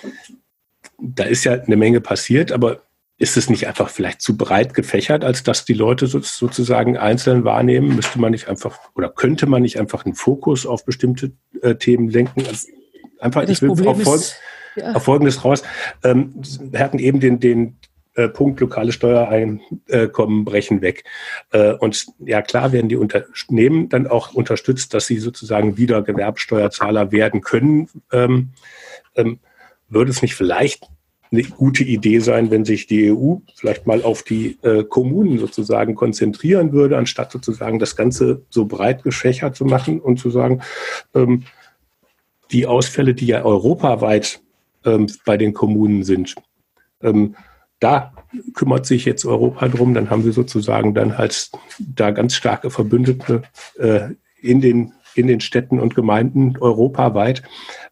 da 1.01 1.25
ist 1.25 1.45
ja 1.45 1.55
eine 1.55 1.77
Menge 1.77 2.03
passiert, 2.03 2.53
aber 2.53 2.83
ist 3.17 3.37
es 3.37 3.49
nicht 3.49 3.69
einfach 3.69 3.91
vielleicht 3.91 4.21
zu 4.21 4.37
breit 4.37 4.75
gefächert, 4.75 5.25
als 5.25 5.45
dass 5.45 5.65
die 5.65 5.75
Leute 5.75 6.07
sozusagen 6.07 6.97
einzeln 6.97 7.45
wahrnehmen? 7.45 7.95
Müsste 7.95 8.21
man 8.21 8.33
nicht 8.33 8.49
einfach 8.49 8.79
oder 8.95 9.09
könnte 9.09 9.47
man 9.47 9.63
nicht 9.63 9.79
einfach 9.79 10.05
einen 10.05 10.15
Fokus 10.15 10.67
auf 10.67 10.85
bestimmte 10.85 11.33
äh, 11.63 11.77
Themen 11.77 12.09
lenken? 12.09 12.45
Also 12.47 12.69
einfach, 13.21 13.43
das 13.43 13.51
ich 13.51 13.63
will 13.63 13.71
auf, 13.71 14.03
Folg 14.03 14.21
ist, 14.21 14.37
ja. 14.75 14.93
auf, 14.93 15.05
Folgendes 15.05 15.45
raus. 15.45 15.63
Ähm, 16.03 16.35
wir 16.61 16.81
hatten 16.81 16.99
eben 16.99 17.21
den, 17.21 17.39
den 17.39 17.77
äh, 18.15 18.29
Punkt 18.29 18.59
lokale 18.61 18.91
Steuereinkommen 18.91 20.45
brechen 20.45 20.83
weg. 20.83 21.05
Äh, 21.53 21.75
und 21.75 22.07
ja, 22.19 22.43
klar 22.43 22.73
werden 22.73 22.89
die 22.89 22.97
Unternehmen 22.97 23.89
dann 23.89 24.09
auch 24.09 24.35
unterstützt, 24.35 24.93
dass 24.93 25.07
sie 25.07 25.19
sozusagen 25.19 25.77
wieder 25.77 26.03
Gewerbsteuerzahler 26.03 27.13
werden 27.13 27.43
können. 27.43 27.89
Ähm, 28.13 28.51
ähm, 29.15 29.39
würde 29.89 30.11
es 30.11 30.23
nicht 30.23 30.35
vielleicht 30.35 30.89
eine 31.31 31.43
gute 31.43 31.85
Idee 31.85 32.21
sein, 32.21 32.51
wenn 32.51 32.65
sich 32.65 32.87
die 32.87 33.13
EU 33.13 33.37
vielleicht 33.57 33.87
mal 33.87 34.03
auf 34.03 34.23
die 34.23 34.59
äh, 34.63 34.85
Kommunen 34.85 35.39
sozusagen 35.39 35.95
konzentrieren 35.95 36.73
würde, 36.73 36.97
anstatt 36.97 37.33
sozusagen 37.33 37.79
das 37.79 37.97
Ganze 37.97 38.43
so 38.51 38.67
breit 38.67 39.03
gefächert 39.03 39.57
zu 39.57 39.65
machen 39.65 40.01
und 40.01 40.19
zu 40.19 40.31
sagen, 40.31 40.63
ähm, 41.15 41.45
die 42.53 42.67
Ausfälle, 42.67 43.15
die 43.15 43.27
ja 43.27 43.45
europaweit 43.45 44.41
ähm, 44.85 45.09
bei 45.25 45.37
den 45.37 45.55
Kommunen 45.55 46.05
sind, 46.05 46.37
ähm, 47.03 47.35
da 47.81 48.13
kümmert 48.55 48.87
sich 48.87 49.05
jetzt 49.05 49.25
Europa 49.25 49.69
drum, 49.69 49.95
dann 49.95 50.11
haben 50.11 50.25
wir 50.25 50.33
sozusagen 50.33 50.95
dann 50.95 51.19
halt 51.19 51.51
da 51.79 52.11
ganz 52.13 52.35
starke 52.35 52.71
Verbündete 52.71 53.43
äh, 53.79 54.11
in 54.41 54.61
den 54.61 54.93
in 55.15 55.29
den 55.29 55.41
Städten 55.41 55.79
und 55.79 55.95
Gemeinden 55.95 56.57
europaweit, 56.59 57.43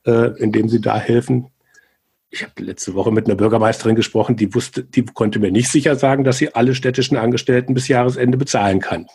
äh, 0.04 0.36
indem 0.40 0.68
sie 0.68 0.80
da 0.80 0.98
helfen, 0.98 1.51
ich 2.32 2.42
habe 2.42 2.52
letzte 2.62 2.94
Woche 2.94 3.12
mit 3.12 3.26
einer 3.26 3.34
Bürgermeisterin 3.34 3.94
gesprochen, 3.94 4.36
die 4.36 4.54
wusste, 4.54 4.82
die 4.82 5.04
konnte 5.04 5.38
mir 5.38 5.52
nicht 5.52 5.68
sicher 5.68 5.96
sagen, 5.96 6.24
dass 6.24 6.38
sie 6.38 6.54
alle 6.54 6.74
städtischen 6.74 7.18
Angestellten 7.18 7.74
bis 7.74 7.88
Jahresende 7.88 8.38
bezahlen 8.38 8.80
kann. 8.80 9.06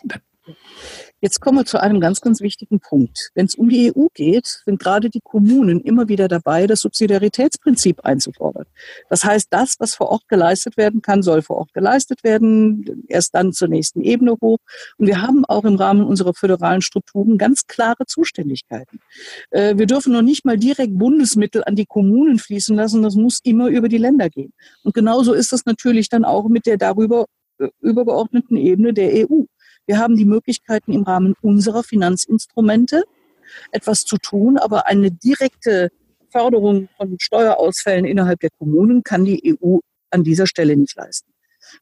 Jetzt 1.20 1.40
kommen 1.40 1.58
wir 1.58 1.64
zu 1.64 1.80
einem 1.82 2.00
ganz, 2.00 2.20
ganz 2.20 2.40
wichtigen 2.40 2.78
Punkt. 2.78 3.30
Wenn 3.34 3.46
es 3.46 3.56
um 3.56 3.68
die 3.68 3.92
EU 3.92 4.06
geht, 4.14 4.60
sind 4.64 4.78
gerade 4.78 5.10
die 5.10 5.20
Kommunen 5.20 5.80
immer 5.80 6.08
wieder 6.08 6.28
dabei, 6.28 6.68
das 6.68 6.82
Subsidiaritätsprinzip 6.82 8.04
einzufordern. 8.04 8.66
Das 9.08 9.24
heißt, 9.24 9.48
das, 9.50 9.74
was 9.80 9.96
vor 9.96 10.10
Ort 10.10 10.28
geleistet 10.28 10.76
werden 10.76 11.02
kann, 11.02 11.22
soll 11.22 11.42
vor 11.42 11.56
Ort 11.56 11.74
geleistet 11.74 12.22
werden, 12.22 13.04
erst 13.08 13.34
dann 13.34 13.52
zur 13.52 13.66
nächsten 13.66 14.00
Ebene 14.00 14.36
hoch. 14.40 14.58
Und 14.96 15.08
wir 15.08 15.20
haben 15.20 15.44
auch 15.44 15.64
im 15.64 15.74
Rahmen 15.74 16.04
unserer 16.04 16.34
föderalen 16.34 16.82
Strukturen 16.82 17.36
ganz 17.36 17.66
klare 17.66 18.06
Zuständigkeiten. 18.06 19.00
Äh, 19.50 19.76
wir 19.76 19.86
dürfen 19.86 20.12
noch 20.12 20.22
nicht 20.22 20.44
mal 20.44 20.56
direkt 20.56 20.96
Bundesmittel 20.96 21.64
an 21.64 21.74
die 21.74 21.86
Kommunen 21.86 22.38
fließen 22.38 22.76
lassen, 22.76 23.02
das 23.02 23.16
muss 23.16 23.40
immer 23.42 23.68
über 23.68 23.88
die 23.88 23.98
Länder 23.98 24.30
gehen. 24.30 24.52
Und 24.84 24.94
genauso 24.94 25.32
ist 25.32 25.52
das 25.52 25.66
natürlich 25.66 26.08
dann 26.08 26.24
auch 26.24 26.48
mit 26.48 26.66
der 26.66 26.76
darüber 26.76 27.26
äh, 27.58 27.68
übergeordneten 27.80 28.56
Ebene 28.56 28.92
der 28.92 29.28
EU. 29.28 29.44
Wir 29.88 29.98
haben 29.98 30.16
die 30.16 30.26
Möglichkeiten 30.26 30.92
im 30.92 31.02
Rahmen 31.02 31.34
unserer 31.40 31.82
Finanzinstrumente 31.82 33.04
etwas 33.72 34.04
zu 34.04 34.18
tun, 34.18 34.58
aber 34.58 34.86
eine 34.86 35.10
direkte 35.10 35.88
Förderung 36.30 36.90
von 36.98 37.16
Steuerausfällen 37.18 38.04
innerhalb 38.04 38.38
der 38.40 38.50
Kommunen 38.50 39.02
kann 39.02 39.24
die 39.24 39.58
EU 39.62 39.78
an 40.10 40.24
dieser 40.24 40.46
Stelle 40.46 40.76
nicht 40.76 40.94
leisten. 40.94 41.32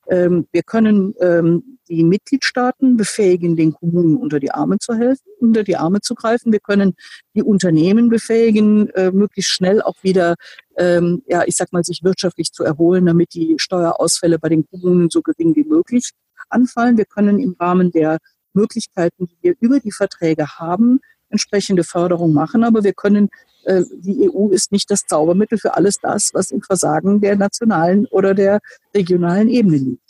Ähm, 0.08 0.46
wir 0.52 0.62
können 0.62 1.14
ähm, 1.20 1.78
die 1.88 2.04
Mitgliedstaaten 2.04 2.96
befähigen, 2.96 3.56
den 3.56 3.72
Kommunen 3.72 4.16
unter 4.16 4.38
die 4.38 4.52
Arme 4.52 4.78
zu 4.78 4.94
helfen, 4.94 5.26
unter 5.40 5.64
die 5.64 5.76
Arme 5.76 6.00
zu 6.00 6.14
greifen. 6.14 6.52
Wir 6.52 6.60
können 6.60 6.94
die 7.34 7.42
Unternehmen 7.42 8.08
befähigen, 8.08 8.88
äh, 8.90 9.10
möglichst 9.10 9.50
schnell 9.50 9.82
auch 9.82 9.96
wieder 10.02 10.36
ähm, 10.76 11.22
ja, 11.26 11.42
ich 11.44 11.56
sag 11.56 11.72
mal, 11.72 11.82
sich 11.82 12.04
wirtschaftlich 12.04 12.52
zu 12.52 12.62
erholen, 12.62 13.06
damit 13.06 13.34
die 13.34 13.56
Steuerausfälle 13.58 14.38
bei 14.38 14.48
den 14.48 14.64
Kommunen 14.64 15.10
so 15.10 15.22
gering 15.22 15.56
wie 15.56 15.64
möglich 15.64 16.12
anfallen. 16.49 16.97
Wir 16.97 17.05
können 17.05 17.38
im 17.38 17.57
Rahmen 17.59 17.90
der 17.90 18.19
Möglichkeiten, 18.52 19.26
die 19.26 19.37
wir 19.43 19.55
über 19.61 19.81
die 19.81 19.93
Verträge 19.93 20.47
haben, 20.59 21.00
entsprechende 21.28 21.85
Förderung 21.85 22.33
machen. 22.33 22.64
Aber 22.64 22.85
wir 22.85 22.93
können, 22.93 23.28
äh, 23.64 23.83
die 23.90 24.31
EU 24.31 24.49
ist 24.50 24.73
nicht 24.73 24.90
das 24.90 25.02
Zaubermittel 25.07 25.59
für 25.59 25.76
alles 25.76 25.99
das, 26.00 26.31
was 26.33 26.50
im 26.50 26.62
Versagen 26.62 27.21
der 27.21 27.37
nationalen 27.37 28.07
oder 28.07 28.35
der 28.35 28.61
regionalen 28.95 29.49
Ebene 29.49 29.76
liegt. 29.76 30.02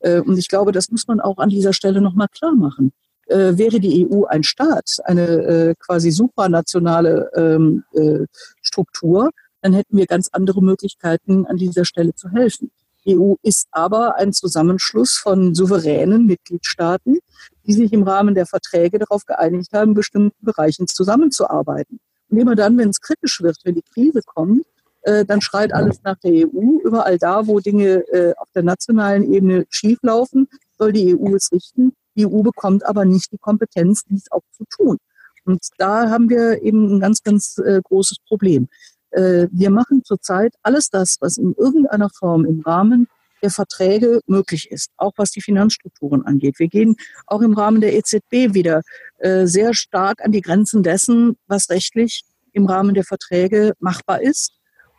Äh, 0.00 0.20
und 0.20 0.38
ich 0.38 0.48
glaube, 0.48 0.72
das 0.72 0.90
muss 0.90 1.06
man 1.06 1.20
auch 1.20 1.38
an 1.38 1.50
dieser 1.50 1.72
Stelle 1.72 2.00
nochmal 2.00 2.28
klar 2.28 2.54
machen. 2.54 2.92
Äh, 3.26 3.56
wäre 3.58 3.78
die 3.78 4.08
EU 4.08 4.24
ein 4.24 4.42
Staat, 4.42 4.96
eine 5.04 5.26
äh, 5.26 5.74
quasi 5.78 6.10
supranationale 6.10 7.30
ähm, 7.36 7.84
äh, 7.92 8.26
Struktur, 8.60 9.30
dann 9.62 9.72
hätten 9.72 9.96
wir 9.96 10.06
ganz 10.06 10.28
andere 10.32 10.62
Möglichkeiten, 10.62 11.46
an 11.46 11.56
dieser 11.56 11.84
Stelle 11.84 12.14
zu 12.14 12.30
helfen. 12.30 12.70
Die 13.06 13.18
EU 13.18 13.34
ist 13.42 13.66
aber 13.70 14.16
ein 14.16 14.32
Zusammenschluss 14.32 15.14
von 15.14 15.54
souveränen 15.54 16.26
Mitgliedstaaten, 16.26 17.18
die 17.66 17.72
sich 17.72 17.92
im 17.92 18.02
Rahmen 18.02 18.34
der 18.34 18.46
Verträge 18.46 18.98
darauf 18.98 19.24
geeinigt 19.24 19.72
haben, 19.72 19.90
in 19.90 19.94
bestimmten 19.94 20.44
Bereichen 20.44 20.86
zusammenzuarbeiten. 20.86 22.00
Und 22.28 22.38
immer 22.38 22.54
dann, 22.54 22.76
wenn 22.78 22.90
es 22.90 23.00
kritisch 23.00 23.40
wird, 23.42 23.56
wenn 23.64 23.74
die 23.74 23.84
Krise 23.94 24.20
kommt, 24.24 24.64
äh, 25.02 25.24
dann 25.24 25.40
schreit 25.40 25.72
alles 25.72 26.02
nach 26.02 26.18
der 26.18 26.46
EU. 26.46 26.78
Überall 26.84 27.18
da, 27.18 27.46
wo 27.46 27.60
Dinge 27.60 28.06
äh, 28.12 28.34
auf 28.36 28.48
der 28.54 28.62
nationalen 28.62 29.32
Ebene 29.32 29.64
schieflaufen, 29.70 30.48
soll 30.78 30.92
die 30.92 31.14
EU 31.14 31.34
es 31.34 31.50
richten. 31.52 31.92
Die 32.16 32.26
EU 32.26 32.42
bekommt 32.42 32.84
aber 32.84 33.04
nicht 33.04 33.32
die 33.32 33.38
Kompetenz, 33.38 34.04
dies 34.04 34.30
auch 34.30 34.42
zu 34.52 34.64
tun. 34.68 34.98
Und 35.44 35.66
da 35.78 36.10
haben 36.10 36.28
wir 36.28 36.62
eben 36.62 36.96
ein 36.96 37.00
ganz, 37.00 37.22
ganz 37.22 37.58
äh, 37.58 37.80
großes 37.82 38.18
Problem. 38.28 38.68
Äh, 39.10 39.48
wir 39.50 39.70
machen 39.70 40.02
zurzeit 40.04 40.54
alles 40.62 40.90
das, 40.90 41.16
was 41.20 41.38
in 41.38 41.54
irgendeiner 41.56 42.10
Form 42.10 42.44
im 42.44 42.60
Rahmen 42.60 43.08
der 43.42 43.50
Verträge 43.50 44.20
möglich 44.26 44.70
ist, 44.70 44.90
auch 44.96 45.12
was 45.16 45.30
die 45.30 45.40
Finanzstrukturen 45.40 46.24
angeht. 46.26 46.58
Wir 46.58 46.68
gehen 46.68 46.96
auch 47.26 47.40
im 47.40 47.54
Rahmen 47.54 47.80
der 47.80 47.94
EZB 47.94 48.54
wieder 48.54 48.82
äh, 49.18 49.46
sehr 49.46 49.74
stark 49.74 50.22
an 50.24 50.32
die 50.32 50.42
Grenzen 50.42 50.82
dessen, 50.82 51.36
was 51.46 51.70
rechtlich 51.70 52.22
im 52.52 52.66
Rahmen 52.66 52.94
der 52.94 53.04
Verträge 53.04 53.72
machbar 53.78 54.20
ist. 54.20 54.52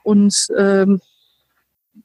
Und 0.03 0.47
ähm, 0.57 1.01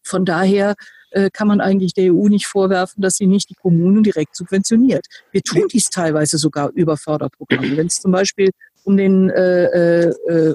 von 0.03 0.25
daher 0.25 0.75
äh, 1.11 1.31
kann 1.31 1.49
man 1.49 1.61
eigentlich 1.61 1.95
der 1.95 2.13
EU 2.13 2.29
nicht 2.29 2.47
vorwerfen, 2.47 3.01
dass 3.03 3.17
sie 3.17 3.27
nicht 3.27 3.49
die 3.49 3.55
Kommunen 3.55 4.03
direkt 4.03 4.37
subventioniert. 4.37 5.07
Wir 5.31 5.43
tun 5.43 5.67
dies 5.73 5.89
teilweise 5.89 6.37
sogar 6.37 6.71
über 6.75 6.97
Förderprogramme. 6.97 7.77
Wenn 7.77 7.87
es 7.87 8.01
zum 8.01 8.13
Beispiel 8.13 8.51
um 8.85 8.97
den 8.97 9.31
äh, 9.31 10.11
äh, 10.11 10.55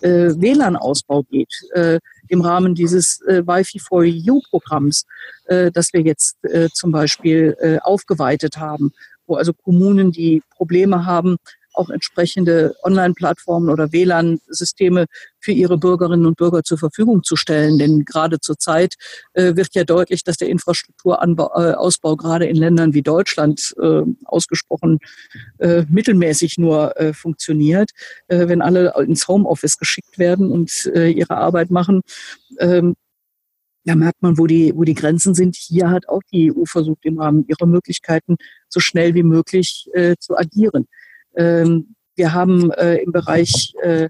äh, 0.00 0.34
WLAN-Ausbau 0.34 1.22
geht, 1.24 1.52
äh, 1.72 1.98
im 2.28 2.40
Rahmen 2.40 2.74
dieses 2.74 3.20
äh, 3.22 3.46
Wi-Fi 3.46 3.78
for 3.78 4.02
EU-Programms, 4.02 5.06
äh, 5.46 5.70
das 5.70 5.92
wir 5.92 6.00
jetzt 6.00 6.36
äh, 6.44 6.68
zum 6.72 6.92
Beispiel 6.92 7.56
äh, 7.60 7.78
aufgeweitet 7.78 8.56
haben, 8.58 8.92
wo 9.26 9.36
also 9.36 9.52
Kommunen, 9.52 10.12
die 10.12 10.42
Probleme 10.56 11.06
haben, 11.06 11.36
auch 11.76 11.90
entsprechende 11.90 12.74
Online-Plattformen 12.82 13.70
oder 13.70 13.92
WLAN-Systeme 13.92 15.06
für 15.40 15.52
ihre 15.52 15.78
Bürgerinnen 15.78 16.26
und 16.26 16.36
Bürger 16.36 16.62
zur 16.62 16.78
Verfügung 16.78 17.22
zu 17.22 17.36
stellen. 17.36 17.78
Denn 17.78 18.04
gerade 18.04 18.40
zurzeit 18.40 18.94
äh, 19.34 19.56
wird 19.56 19.74
ja 19.74 19.84
deutlich, 19.84 20.24
dass 20.24 20.36
der 20.36 20.48
Infrastrukturausbau 20.48 22.12
äh, 22.12 22.16
gerade 22.16 22.46
in 22.46 22.56
Ländern 22.56 22.94
wie 22.94 23.02
Deutschland 23.02 23.74
äh, 23.80 24.02
ausgesprochen 24.24 24.98
äh, 25.58 25.84
mittelmäßig 25.88 26.58
nur 26.58 26.98
äh, 27.00 27.12
funktioniert. 27.12 27.90
Äh, 28.28 28.48
wenn 28.48 28.62
alle 28.62 28.94
ins 29.06 29.28
Homeoffice 29.28 29.78
geschickt 29.78 30.18
werden 30.18 30.50
und 30.50 30.86
ihre 30.94 31.36
Arbeit 31.36 31.70
machen, 31.70 32.02
ähm, 32.58 32.94
da 33.86 33.94
merkt 33.94 34.20
man, 34.20 34.36
wo 34.36 34.46
die, 34.46 34.72
wo 34.74 34.82
die 34.82 34.94
Grenzen 34.94 35.34
sind. 35.34 35.54
Hier 35.56 35.90
hat 35.90 36.08
auch 36.08 36.22
die 36.32 36.52
EU 36.52 36.64
versucht, 36.64 37.04
im 37.04 37.20
Rahmen 37.20 37.46
ihrer 37.46 37.66
Möglichkeiten 37.66 38.36
so 38.68 38.80
schnell 38.80 39.14
wie 39.14 39.22
möglich 39.22 39.88
äh, 39.94 40.16
zu 40.18 40.36
agieren. 40.36 40.86
Ähm, 41.36 41.94
wir 42.14 42.32
haben 42.32 42.70
äh, 42.72 42.96
im 42.96 43.12
Bereich 43.12 43.74
äh, 43.82 44.08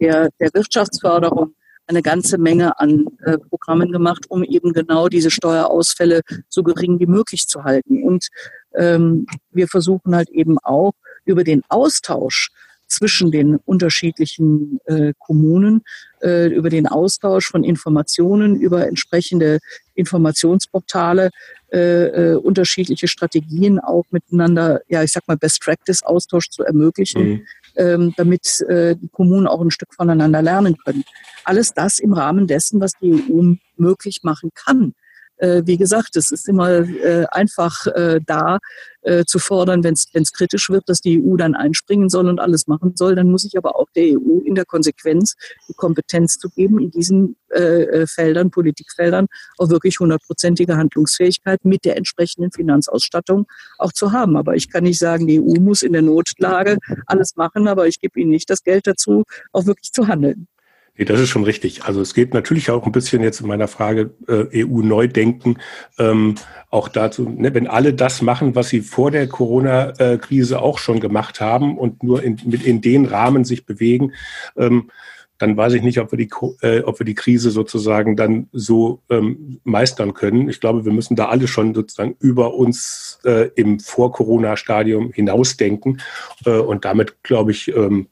der, 0.00 0.28
der 0.40 0.54
Wirtschaftsförderung 0.54 1.54
eine 1.86 2.02
ganze 2.02 2.38
Menge 2.38 2.78
an 2.78 3.06
äh, 3.24 3.38
Programmen 3.38 3.92
gemacht, 3.92 4.26
um 4.28 4.42
eben 4.42 4.72
genau 4.72 5.08
diese 5.08 5.30
Steuerausfälle 5.30 6.22
so 6.48 6.62
gering 6.62 6.98
wie 6.98 7.06
möglich 7.06 7.46
zu 7.46 7.64
halten. 7.64 8.02
Und 8.02 8.28
ähm, 8.74 9.26
wir 9.50 9.68
versuchen 9.68 10.14
halt 10.14 10.30
eben 10.30 10.58
auch 10.58 10.92
über 11.24 11.44
den 11.44 11.62
Austausch 11.68 12.50
zwischen 12.86 13.30
den 13.30 13.56
unterschiedlichen 13.56 14.78
äh, 14.84 15.14
Kommunen, 15.18 15.82
äh, 16.22 16.48
über 16.48 16.70
den 16.70 16.86
Austausch 16.86 17.48
von 17.48 17.64
Informationen, 17.64 18.56
über 18.56 18.86
entsprechende 18.86 19.58
Informationsportale, 19.94 21.30
äh, 21.74 22.06
äh, 22.06 22.34
unterschiedliche 22.36 23.08
Strategien 23.08 23.80
auch 23.80 24.04
miteinander, 24.10 24.80
ja, 24.86 25.02
ich 25.02 25.10
sag 25.10 25.26
mal, 25.26 25.36
Best 25.36 25.60
Practice 25.60 26.04
Austausch 26.04 26.48
zu 26.50 26.62
ermöglichen, 26.62 27.28
mhm. 27.28 27.46
ähm, 27.74 28.14
damit 28.16 28.60
äh, 28.68 28.94
die 28.94 29.08
Kommunen 29.08 29.48
auch 29.48 29.60
ein 29.60 29.72
Stück 29.72 29.92
voneinander 29.92 30.40
lernen 30.40 30.76
können. 30.84 31.02
Alles 31.42 31.74
das 31.74 31.98
im 31.98 32.12
Rahmen 32.12 32.46
dessen, 32.46 32.80
was 32.80 32.92
die 33.02 33.12
EU 33.12 33.56
möglich 33.76 34.20
machen 34.22 34.50
kann 34.54 34.94
äh, 35.36 35.62
wie 35.64 35.76
gesagt, 35.76 36.16
es 36.16 36.30
ist 36.30 36.48
immer 36.48 36.70
äh, 36.70 37.26
einfach 37.30 37.86
äh, 37.86 38.20
da 38.24 38.58
äh, 39.02 39.24
zu 39.24 39.38
fordern, 39.38 39.84
wenn 39.84 39.94
es 39.94 40.32
kritisch 40.32 40.70
wird, 40.70 40.88
dass 40.88 41.00
die 41.00 41.22
EU 41.22 41.36
dann 41.36 41.54
einspringen 41.54 42.08
soll 42.08 42.28
und 42.28 42.40
alles 42.40 42.66
machen 42.66 42.96
soll. 42.96 43.14
Dann 43.14 43.30
muss 43.30 43.44
ich 43.44 43.56
aber 43.56 43.76
auch 43.76 43.88
der 43.94 44.18
EU 44.18 44.40
in 44.44 44.54
der 44.54 44.64
Konsequenz 44.64 45.34
die 45.68 45.74
Kompetenz 45.74 46.38
zu 46.38 46.48
geben, 46.48 46.80
in 46.80 46.90
diesen 46.90 47.36
äh, 47.50 47.82
äh, 47.82 48.06
Feldern, 48.06 48.50
Politikfeldern, 48.50 49.26
auch 49.58 49.68
wirklich 49.68 50.00
hundertprozentige 50.00 50.76
Handlungsfähigkeit 50.76 51.64
mit 51.64 51.84
der 51.84 51.96
entsprechenden 51.96 52.50
Finanzausstattung 52.50 53.46
auch 53.78 53.92
zu 53.92 54.12
haben. 54.12 54.36
Aber 54.36 54.54
ich 54.56 54.70
kann 54.70 54.84
nicht 54.84 54.98
sagen, 54.98 55.26
die 55.26 55.40
EU 55.40 55.60
muss 55.60 55.82
in 55.82 55.92
der 55.92 56.02
Notlage 56.02 56.78
alles 57.06 57.36
machen, 57.36 57.68
aber 57.68 57.86
ich 57.86 58.00
gebe 58.00 58.18
ihnen 58.20 58.30
nicht 58.30 58.48
das 58.50 58.62
Geld 58.62 58.86
dazu, 58.86 59.24
auch 59.52 59.66
wirklich 59.66 59.92
zu 59.92 60.08
handeln. 60.08 60.48
Nee, 60.96 61.04
das 61.04 61.20
ist 61.20 61.28
schon 61.28 61.42
richtig. 61.42 61.84
Also 61.84 62.00
es 62.00 62.14
geht 62.14 62.34
natürlich 62.34 62.70
auch 62.70 62.86
ein 62.86 62.92
bisschen 62.92 63.22
jetzt 63.22 63.40
in 63.40 63.48
meiner 63.48 63.66
Frage 63.66 64.14
äh, 64.28 64.64
EU-Neudenken 64.64 65.58
ähm, 65.98 66.36
auch 66.70 66.88
dazu, 66.88 67.28
ne, 67.28 67.52
wenn 67.52 67.66
alle 67.66 67.94
das 67.94 68.22
machen, 68.22 68.54
was 68.54 68.68
sie 68.68 68.80
vor 68.80 69.10
der 69.10 69.26
Corona-Krise 69.26 70.62
auch 70.62 70.78
schon 70.78 71.00
gemacht 71.00 71.40
haben 71.40 71.78
und 71.78 72.02
nur 72.04 72.22
in, 72.22 72.40
mit 72.44 72.64
in 72.64 72.80
den 72.80 73.06
Rahmen 73.06 73.44
sich 73.44 73.66
bewegen, 73.66 74.12
ähm, 74.56 74.90
dann 75.38 75.56
weiß 75.56 75.72
ich 75.74 75.82
nicht, 75.82 75.98
ob 75.98 76.12
wir 76.12 76.16
die, 76.16 76.30
äh, 76.62 76.80
ob 76.82 77.00
wir 77.00 77.06
die 77.06 77.14
Krise 77.14 77.50
sozusagen 77.50 78.16
dann 78.16 78.48
so 78.52 79.02
ähm, 79.10 79.60
meistern 79.64 80.14
können. 80.14 80.48
Ich 80.48 80.60
glaube, 80.60 80.84
wir 80.84 80.92
müssen 80.92 81.16
da 81.16 81.26
alle 81.26 81.48
schon 81.48 81.74
sozusagen 81.74 82.14
über 82.20 82.54
uns 82.54 83.18
äh, 83.24 83.48
im 83.56 83.80
Vor-Corona-Stadium 83.80 85.12
hinausdenken. 85.12 86.00
Äh, 86.46 86.58
und 86.58 86.84
damit, 86.84 87.22
glaube 87.24 87.50
ich, 87.50 87.74
ähm, 87.74 88.06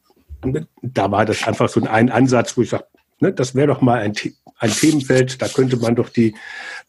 da 0.83 1.11
war 1.11 1.25
das 1.25 1.47
einfach 1.47 1.69
so 1.69 1.83
ein 1.85 2.11
Ansatz, 2.11 2.57
wo 2.57 2.63
ich 2.63 2.71
sage, 2.71 2.87
ne, 3.21 3.33
das 3.33 3.55
wäre 3.55 3.69
doch 3.69 3.81
mal 3.81 4.01
ein, 4.01 4.13
ein 4.59 4.71
Themenfeld, 4.71 5.41
da 5.41 5.49
könnte 5.49 5.77
man 5.77 5.95
doch 5.95 6.09
die, 6.09 6.35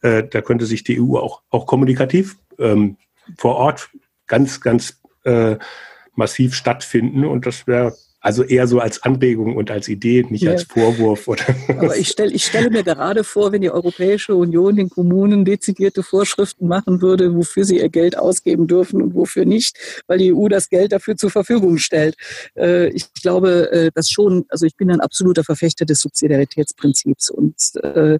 äh, 0.01 0.23
da 0.23 0.41
könnte 0.41 0.65
sich 0.65 0.83
die 0.83 0.99
EU 0.99 1.17
auch, 1.17 1.41
auch 1.49 1.65
kommunikativ 1.65 2.37
ähm, 2.59 2.97
vor 3.37 3.55
Ort 3.55 3.89
ganz, 4.27 4.61
ganz 4.61 5.01
äh, 5.23 5.57
massiv 6.15 6.55
stattfinden 6.55 7.25
und 7.25 7.45
das 7.45 7.67
wäre 7.67 7.95
also 8.23 8.41
eher 8.43 8.67
so 8.67 8.79
als 8.79 9.03
Anregung 9.03 9.57
und 9.57 9.69
als 9.69 9.89
Idee, 9.89 10.25
nicht 10.29 10.43
ja. 10.43 10.51
als 10.51 10.63
Vorwurf. 10.63 11.27
Oder 11.27 11.43
Aber 11.67 11.97
ich, 11.97 12.07
stell, 12.07 12.33
ich 12.33 12.45
stelle 12.45 12.69
mir 12.69 12.83
gerade 12.83 13.25
vor, 13.25 13.51
wenn 13.51 13.59
die 13.59 13.69
Europäische 13.69 14.33
Union 14.33 14.77
den 14.77 14.89
Kommunen 14.89 15.43
dezidierte 15.43 16.03
Vorschriften 16.03 16.69
machen 16.69 17.01
würde, 17.01 17.35
wofür 17.35 17.65
sie 17.65 17.79
ihr 17.79 17.89
Geld 17.89 18.17
ausgeben 18.17 18.65
dürfen 18.65 19.01
und 19.01 19.13
wofür 19.13 19.43
nicht, 19.43 19.77
weil 20.07 20.19
die 20.19 20.33
EU 20.33 20.47
das 20.47 20.69
Geld 20.69 20.93
dafür 20.93 21.17
zur 21.17 21.31
Verfügung 21.31 21.77
stellt. 21.79 22.15
Äh, 22.55 22.87
ich 22.91 23.11
glaube, 23.11 23.69
äh, 23.73 23.91
dass 23.93 24.09
schon, 24.09 24.45
also 24.47 24.65
ich 24.65 24.77
bin 24.77 24.89
ein 24.89 25.01
absoluter 25.01 25.43
Verfechter 25.43 25.83
des 25.83 25.99
Subsidiaritätsprinzips 25.99 27.29
und 27.29 27.55
äh, 27.83 28.17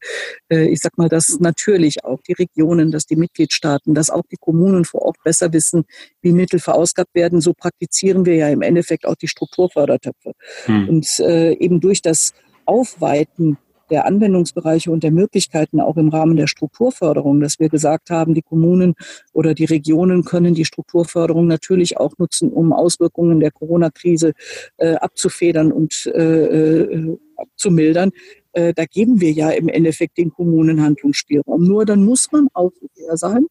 ich 0.50 0.82
sag 0.82 0.98
mal, 0.98 1.08
dass 1.08 1.40
natürlich 1.40 2.04
auch 2.04 2.20
die 2.28 2.34
Regionen, 2.34 2.92
dass 2.92 3.06
die 3.06 3.16
Mitgliedstaaten, 3.16 3.94
dass 3.94 4.10
auch 4.10 4.24
die 4.30 4.38
Kommunen 4.38 4.84
vor 4.84 5.04
Ort 5.04 5.16
besser 5.24 5.54
wissen, 5.54 5.86
wie 6.22 6.34
Mittel 6.34 6.60
verausgabt 6.60 7.16
werden. 7.16 7.40
So 7.40 7.54
praktizieren 7.54 8.26
wir 8.26 8.36
ja 8.36 8.50
im 8.50 8.62
Endeffekt 8.62 9.06
auch 9.06 9.16
die 9.16 9.30
Strukturförderung 9.30 9.93
Fördertöpfe. 9.94 10.34
Hm. 10.66 10.90
Und 10.90 11.20
äh, 11.20 11.54
eben 11.54 11.80
durch 11.80 12.02
das 12.02 12.34
Aufweiten 12.66 13.58
der 13.90 14.06
Anwendungsbereiche 14.06 14.90
und 14.90 15.04
der 15.04 15.12
Möglichkeiten 15.12 15.80
auch 15.80 15.98
im 15.98 16.10
Rahmen 16.10 16.36
der 16.36 16.48
Strukturförderung, 16.48 17.42
dass 17.42 17.60
wir 17.60 17.70
gesagt 17.70 18.10
haben, 18.10 18.34
die 18.34 18.42
Kommunen 18.42 18.96
oder 19.34 19.54
die 19.54 19.66
Regionen 19.66 20.24
können 20.24 20.56
die 20.56 20.66
Strukturförderung 20.66 21.48
natürlich 21.48 21.98
auch 21.98 22.18
nutzen, 22.18 22.52
um 22.52 22.74
Auswirkungen 22.74 23.40
der 23.40 23.52
Corona-Krise 23.52 24.34
äh, 24.78 24.96
abzufedern 24.96 25.72
und 25.72 26.08
äh, 26.08 26.82
äh 26.82 27.18
zu 27.58 27.72
mildern. 27.72 28.12
Äh, 28.54 28.74
da 28.74 28.86
geben 28.86 29.20
wir 29.20 29.32
ja 29.32 29.50
im 29.50 29.68
Endeffekt 29.68 30.18
den 30.18 30.32
Kommunen 30.32 30.82
Handlungsspielraum. 30.82 31.64
Nur 31.64 31.86
dann 31.86 32.06
muss 32.06 32.32
man 32.32 32.48
auch 32.54 32.72
fair 32.96 33.18
sein 33.18 33.48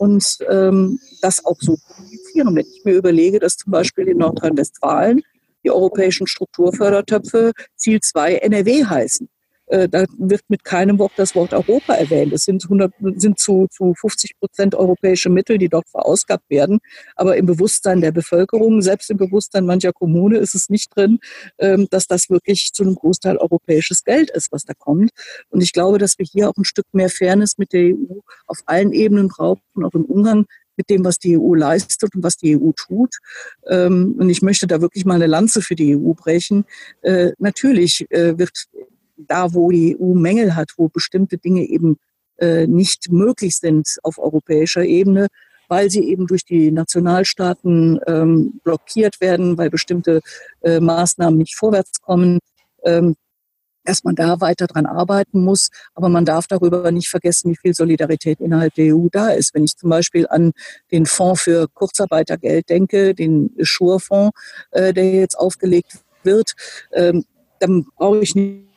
und 0.00 0.38
ähm, 0.48 0.98
das 1.20 1.44
auch 1.44 1.58
so 1.60 1.76
kommunizieren. 1.76 2.54
Wenn 2.54 2.66
ich 2.66 2.84
mir 2.84 2.94
überlege, 2.94 3.38
dass 3.38 3.56
zum 3.56 3.70
Beispiel 3.70 4.08
in 4.08 4.18
Nordrhein-Westfalen 4.18 5.22
die 5.64 5.70
europäischen 5.70 6.26
Strukturfördertöpfe 6.26 7.52
Ziel 7.76 8.00
2 8.00 8.36
NRW 8.36 8.84
heißen. 8.84 9.28
äh, 9.70 9.88
da 9.88 10.04
wird 10.18 10.42
mit 10.48 10.64
keinem 10.64 10.98
Wort 10.98 11.12
das 11.16 11.34
Wort 11.34 11.52
Europa 11.54 11.94
erwähnt. 11.94 12.32
Es 12.32 12.44
sind, 12.44 12.64
100, 12.64 12.92
sind 13.16 13.38
zu, 13.38 13.66
zu 13.70 13.94
50 13.94 14.38
Prozent 14.38 14.74
europäische 14.74 15.30
Mittel, 15.30 15.58
die 15.58 15.68
dort 15.68 15.88
verausgabt 15.88 16.48
werden. 16.50 16.80
Aber 17.14 17.36
im 17.36 17.46
Bewusstsein 17.46 18.00
der 18.00 18.12
Bevölkerung, 18.12 18.82
selbst 18.82 19.10
im 19.10 19.16
Bewusstsein 19.16 19.66
mancher 19.66 19.92
Kommune 19.92 20.38
ist 20.38 20.54
es 20.54 20.68
nicht 20.68 20.94
drin, 20.94 21.18
ähm, 21.58 21.86
dass 21.90 22.06
das 22.06 22.28
wirklich 22.30 22.72
zu 22.72 22.82
einem 22.82 22.96
Großteil 22.96 23.36
europäisches 23.36 24.04
Geld 24.04 24.30
ist, 24.30 24.52
was 24.52 24.64
da 24.64 24.74
kommt. 24.74 25.10
Und 25.50 25.62
ich 25.62 25.72
glaube, 25.72 25.98
dass 25.98 26.18
wir 26.18 26.26
hier 26.26 26.48
auch 26.50 26.56
ein 26.56 26.64
Stück 26.64 26.86
mehr 26.92 27.08
Fairness 27.08 27.56
mit 27.56 27.72
der 27.72 27.94
EU 27.94 28.20
auf 28.46 28.58
allen 28.66 28.92
Ebenen 28.92 29.28
brauchen, 29.28 29.84
auch 29.84 29.94
im 29.94 30.04
Umgang 30.04 30.46
mit 30.80 30.88
dem, 30.88 31.04
was 31.04 31.18
die 31.18 31.36
EU 31.36 31.54
leistet 31.54 32.14
und 32.14 32.22
was 32.22 32.38
die 32.38 32.56
EU 32.58 32.70
tut. 32.72 33.16
Ähm, 33.68 34.14
und 34.18 34.30
ich 34.30 34.40
möchte 34.40 34.66
da 34.66 34.80
wirklich 34.80 35.04
mal 35.04 35.16
eine 35.16 35.26
Lanze 35.26 35.60
für 35.60 35.74
die 35.74 35.94
EU 35.94 36.14
brechen. 36.14 36.64
Äh, 37.02 37.32
natürlich 37.38 38.06
äh, 38.10 38.38
wird 38.38 38.66
da, 39.18 39.52
wo 39.52 39.70
die 39.70 39.94
EU 40.00 40.14
Mängel 40.14 40.56
hat, 40.56 40.70
wo 40.78 40.88
bestimmte 40.88 41.36
Dinge 41.36 41.64
eben 41.66 41.98
äh, 42.38 42.66
nicht 42.66 43.12
möglich 43.12 43.56
sind 43.56 43.98
auf 44.02 44.18
europäischer 44.18 44.82
Ebene, 44.82 45.26
weil 45.68 45.90
sie 45.90 46.02
eben 46.08 46.26
durch 46.26 46.46
die 46.46 46.70
Nationalstaaten 46.70 48.00
ähm, 48.06 48.60
blockiert 48.64 49.20
werden, 49.20 49.58
weil 49.58 49.68
bestimmte 49.68 50.20
äh, 50.62 50.80
Maßnahmen 50.80 51.38
nicht 51.38 51.56
vorwärts 51.56 52.00
kommen, 52.00 52.38
ähm, 52.84 53.16
dass 53.84 54.04
man 54.04 54.14
da 54.14 54.40
weiter 54.40 54.66
dran 54.66 54.86
arbeiten 54.86 55.44
muss. 55.44 55.70
Aber 55.94 56.08
man 56.08 56.24
darf 56.24 56.46
darüber 56.46 56.90
nicht 56.90 57.08
vergessen, 57.08 57.50
wie 57.50 57.56
viel 57.56 57.74
Solidarität 57.74 58.40
innerhalb 58.40 58.74
der 58.74 58.94
EU 58.94 59.08
da 59.10 59.30
ist. 59.30 59.54
Wenn 59.54 59.64
ich 59.64 59.76
zum 59.76 59.90
Beispiel 59.90 60.26
an 60.28 60.52
den 60.90 61.06
Fonds 61.06 61.42
für 61.42 61.68
Kurzarbeitergeld 61.68 62.68
denke, 62.68 63.14
den 63.14 63.50
Schurfonds, 63.60 64.38
äh, 64.70 64.92
der 64.92 65.12
jetzt 65.12 65.36
aufgelegt 65.36 65.98
wird, 66.22 66.54
ähm, 66.92 67.24
dann 67.58 67.86
brauche 67.96 68.20
ich 68.20 68.34
nicht 68.34 68.70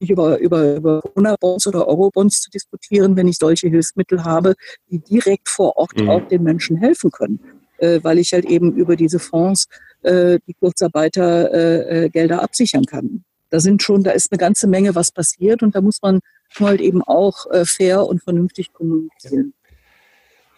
nicht 0.00 0.10
über, 0.10 0.38
über, 0.38 0.74
über 0.76 1.00
Corona-Bonds 1.00 1.66
oder 1.66 1.86
Euro-Bonds 1.86 2.42
zu 2.42 2.50
diskutieren, 2.50 3.16
wenn 3.16 3.28
ich 3.28 3.38
solche 3.38 3.68
Hilfsmittel 3.68 4.24
habe, 4.24 4.54
die 4.90 4.98
direkt 4.98 5.48
vor 5.48 5.76
Ort 5.76 5.98
mhm. 5.98 6.10
auch 6.10 6.28
den 6.28 6.42
Menschen 6.42 6.76
helfen 6.76 7.10
können. 7.10 7.40
Äh, 7.78 8.00
weil 8.02 8.18
ich 8.18 8.32
halt 8.32 8.44
eben 8.44 8.72
über 8.76 8.96
diese 8.96 9.18
Fonds 9.18 9.66
äh, 10.02 10.38
die 10.46 10.54
Kurzarbeitergelder 10.54 12.36
äh, 12.36 12.40
absichern 12.40 12.84
kann. 12.84 13.24
Da 13.54 13.60
sind 13.60 13.84
schon, 13.84 14.02
da 14.02 14.10
ist 14.10 14.32
eine 14.32 14.38
ganze 14.38 14.66
Menge 14.66 14.96
was 14.96 15.12
passiert 15.12 15.62
und 15.62 15.76
da 15.76 15.80
muss 15.80 16.02
man 16.02 16.18
halt 16.58 16.80
eben 16.80 17.02
auch 17.02 17.48
äh, 17.52 17.64
fair 17.64 18.04
und 18.04 18.20
vernünftig 18.20 18.72
kommunizieren. 18.72 19.54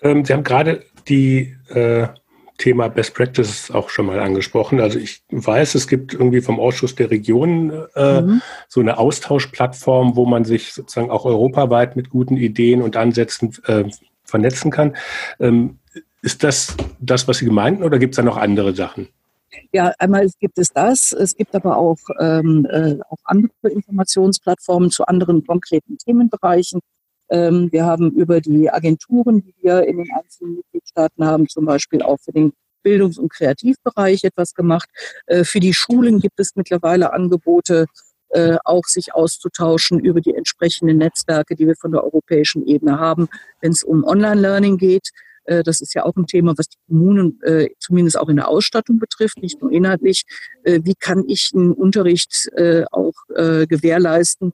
Ähm, 0.00 0.24
Sie 0.24 0.32
haben 0.32 0.44
gerade 0.44 0.82
die 1.06 1.54
äh, 1.68 2.09
Thema 2.56 2.88
Best 2.88 3.12
Practices 3.12 3.70
auch 3.70 3.90
schon 3.90 4.06
mal 4.06 4.18
angesprochen. 4.18 4.80
Also 4.80 4.98
ich 4.98 5.22
weiß, 5.30 5.74
es 5.74 5.88
gibt 5.88 6.14
irgendwie 6.14 6.40
vom 6.40 6.59
Ausschuss 6.59 6.94
der 6.94 7.11
Regionen 7.11 7.70
äh, 7.94 8.22
mhm. 8.22 8.40
so 8.66 8.80
eine 8.80 8.96
Austauschplattform, 8.96 10.16
wo 10.16 10.24
man 10.24 10.46
sich 10.46 10.72
sozusagen 10.72 11.11
auch 11.11 11.26
europaweit 11.26 11.96
mit 11.96 12.09
guten 12.09 12.38
Ideen 12.38 12.80
und 12.80 12.96
Ansätzen 12.96 13.54
äh, 13.66 13.85
vernetzen 14.24 14.70
kann. 14.70 14.96
Ähm, 15.38 15.80
ist 16.22 16.42
das 16.42 16.74
das, 16.98 17.28
was 17.28 17.37
Sie 17.37 17.44
gemeinten, 17.44 17.82
oder 17.82 17.98
gibt 17.98 18.14
es 18.14 18.16
da 18.16 18.22
noch 18.22 18.38
andere 18.38 18.74
Sachen? 18.74 19.09
Ja, 19.73 19.92
einmal 19.99 20.29
gibt 20.40 20.59
es 20.59 20.71
das. 20.71 21.12
Es 21.12 21.37
gibt 21.37 21.55
aber 21.55 21.77
auch, 21.77 21.99
ähm, 22.21 22.66
äh, 22.71 22.97
auch 23.09 23.19
andere 23.25 23.71
Informationsplattformen 23.71 24.90
zu 24.90 25.07
anderen 25.07 25.45
konkreten 25.45 25.99
Themenbereichen. 25.99 26.81
Ähm, 27.29 27.71
wir 27.73 27.85
haben 27.85 28.12
über 28.12 28.40
die 28.40 28.71
Agenturen, 28.71 29.42
die 29.42 29.55
wir 29.62 29.85
in 29.87 29.99
den 29.99 30.09
einzelnen 30.12 30.57
Mitgliedstaaten 30.57 31.25
haben, 31.25 31.49
zum 31.49 31.64
Beispiel 31.64 32.03
auch 32.03 32.19
für 32.21 32.33
den 32.33 32.53
Bildungs- 32.83 33.19
und 33.19 33.33
Kreativbereich 33.33 34.23
etwas 34.25 34.55
gemacht. 34.55 34.88
Äh, 35.27 35.45
für 35.45 35.61
die 35.61 35.75
Schulen 35.75 36.21
gibt 36.21 36.38
es 36.38 36.55
mittlerweile 36.55 37.12
Angebote, 37.12 37.87
äh, 38.31 38.57
auch 38.64 38.85
sich 38.85 39.14
auszutauschen 39.14 39.99
über 40.01 40.21
die 40.21 40.35
entsprechenden 40.35 40.99
Netzwerke, 40.99 41.57
die 41.57 41.66
wir 41.66 41.77
von 41.77 41.92
der 41.92 42.05
europäischen 42.05 42.66
Ebene 42.66 42.99
haben, 42.99 43.29
wenn 43.61 43.73
es 43.73 43.83
um 43.83 44.05
Online-Learning 44.05 44.79
geht. 44.79 45.11
Äh, 45.46 45.62
das 45.62 45.80
ist 45.80 45.94
ja 45.94 46.04
auch 46.04 46.16
ein 46.16 46.26
Thema, 46.26 46.54
was 46.56 46.68
die 46.68 46.78
Kommunen 46.88 47.40
zumindest 47.78 48.18
auch 48.18 48.28
in 48.28 48.37
der 48.37 48.48
Ausstattung 48.48 48.98
betrifft, 48.98 49.42
nicht 49.42 49.61
nur 49.61 49.70
inhaltlich. 49.70 50.24
Wie 50.64 50.94
kann 50.98 51.24
ich 51.26 51.50
einen 51.54 51.72
Unterricht 51.72 52.48
auch 52.90 53.14
gewährleisten? 53.28 54.52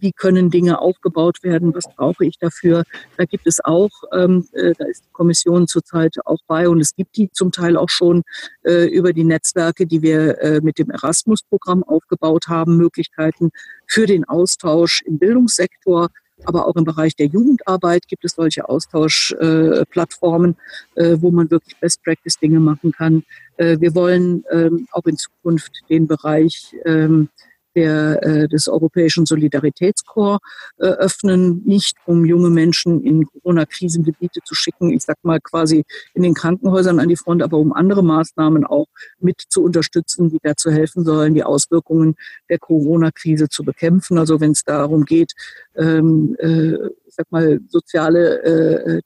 wie 0.00 0.12
können 0.12 0.50
Dinge 0.50 0.80
aufgebaut 0.80 1.42
werden, 1.42 1.74
was 1.74 1.84
brauche 1.96 2.24
ich 2.24 2.38
dafür. 2.38 2.84
Da 3.16 3.24
gibt 3.24 3.46
es 3.46 3.64
auch, 3.64 3.90
ähm, 4.12 4.46
äh, 4.52 4.72
da 4.76 4.86
ist 4.86 5.04
die 5.04 5.12
Kommission 5.12 5.66
zurzeit 5.66 6.14
auch 6.24 6.40
bei 6.46 6.68
und 6.68 6.80
es 6.80 6.94
gibt 6.94 7.16
die 7.16 7.30
zum 7.30 7.52
Teil 7.52 7.76
auch 7.76 7.88
schon 7.88 8.22
äh, 8.64 8.88
über 8.88 9.12
die 9.12 9.24
Netzwerke, 9.24 9.86
die 9.86 10.02
wir 10.02 10.40
äh, 10.40 10.60
mit 10.60 10.78
dem 10.78 10.90
Erasmus-Programm 10.90 11.84
aufgebaut 11.84 12.46
haben, 12.48 12.76
Möglichkeiten 12.76 13.50
für 13.86 14.06
den 14.06 14.24
Austausch 14.24 15.02
im 15.06 15.18
Bildungssektor. 15.18 16.08
Aber 16.44 16.66
auch 16.66 16.76
im 16.76 16.84
Bereich 16.84 17.16
der 17.16 17.26
Jugendarbeit 17.26 18.06
gibt 18.08 18.24
es 18.24 18.32
solche 18.32 18.68
Austauschplattformen, 18.68 20.56
äh, 20.94 21.16
wo 21.20 21.30
man 21.30 21.50
wirklich 21.50 21.76
Best-Practice-Dinge 21.80 22.60
machen 22.60 22.92
kann. 22.92 23.24
Äh, 23.56 23.78
wir 23.80 23.94
wollen 23.94 24.44
ähm, 24.50 24.86
auch 24.92 25.04
in 25.06 25.16
Zukunft 25.16 25.72
den 25.88 26.06
Bereich 26.06 26.74
ähm, 26.84 27.28
der, 27.74 28.22
äh, 28.22 28.48
des 28.48 28.68
Europäischen 28.68 29.26
Solidaritätskorps 29.26 30.44
äh, 30.78 30.86
öffnen, 30.86 31.62
nicht 31.64 31.96
um 32.06 32.24
junge 32.24 32.50
Menschen 32.50 33.02
in 33.02 33.26
Corona-Krisengebiete 33.26 34.40
zu 34.44 34.54
schicken, 34.54 34.90
ich 34.90 35.02
sag 35.02 35.16
mal 35.22 35.40
quasi 35.40 35.84
in 36.14 36.22
den 36.22 36.34
Krankenhäusern 36.34 37.00
an 37.00 37.08
die 37.08 37.16
Front, 37.16 37.42
aber 37.42 37.58
um 37.58 37.72
andere 37.72 38.02
Maßnahmen 38.02 38.64
auch 38.64 38.86
mit 39.18 39.42
zu 39.48 39.62
unterstützen, 39.62 40.30
die 40.30 40.38
dazu 40.42 40.70
helfen 40.70 41.04
sollen, 41.04 41.34
die 41.34 41.44
Auswirkungen 41.44 42.14
der 42.48 42.58
Corona-Krise 42.58 43.48
zu 43.48 43.64
bekämpfen. 43.64 44.18
Also 44.18 44.40
wenn 44.40 44.52
es 44.52 44.64
darum 44.64 45.04
geht, 45.04 45.32
ähm, 45.76 46.36
äh, 46.38 46.74
ich 47.06 47.14
sag 47.14 47.30
mal, 47.30 47.60
soziale 47.68 48.42
äh, 48.42 49.02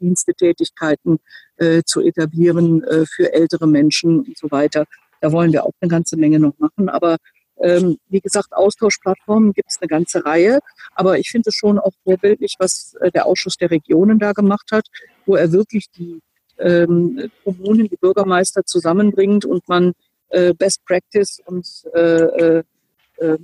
Dienstetätigkeiten 0.00 1.18
äh, 1.56 1.82
zu 1.84 2.00
etablieren 2.00 2.84
äh, 2.84 3.06
für 3.06 3.32
ältere 3.32 3.66
Menschen 3.66 4.20
und 4.20 4.36
so 4.36 4.50
weiter. 4.50 4.84
Da 5.20 5.32
wollen 5.32 5.52
wir 5.52 5.64
auch 5.64 5.72
eine 5.80 5.88
ganze 5.88 6.16
Menge 6.16 6.38
noch 6.38 6.58
machen. 6.58 6.88
Aber 6.88 7.16
ähm, 7.58 7.98
wie 8.08 8.20
gesagt, 8.20 8.52
Austauschplattformen 8.52 9.52
gibt 9.52 9.70
es 9.70 9.78
eine 9.80 9.88
ganze 9.88 10.24
Reihe, 10.24 10.60
aber 10.94 11.18
ich 11.18 11.30
finde 11.30 11.50
es 11.50 11.54
schon 11.54 11.78
auch 11.78 11.92
vorbildlich, 12.04 12.56
was 12.58 12.94
äh, 13.00 13.10
der 13.10 13.26
Ausschuss 13.26 13.56
der 13.56 13.70
Regionen 13.70 14.18
da 14.18 14.32
gemacht 14.32 14.68
hat, 14.72 14.86
wo 15.24 15.36
er 15.36 15.52
wirklich 15.52 15.90
die 15.90 16.20
ähm, 16.58 17.30
Kommunen, 17.44 17.88
die 17.88 17.96
Bürgermeister 17.96 18.64
zusammenbringt 18.64 19.44
und 19.44 19.68
man 19.68 19.92
äh, 20.28 20.54
Best 20.54 20.84
Practice 20.84 21.40
und 21.44 21.66
äh, 21.94 22.00
äh, 22.00 22.62
ähm, 23.20 23.42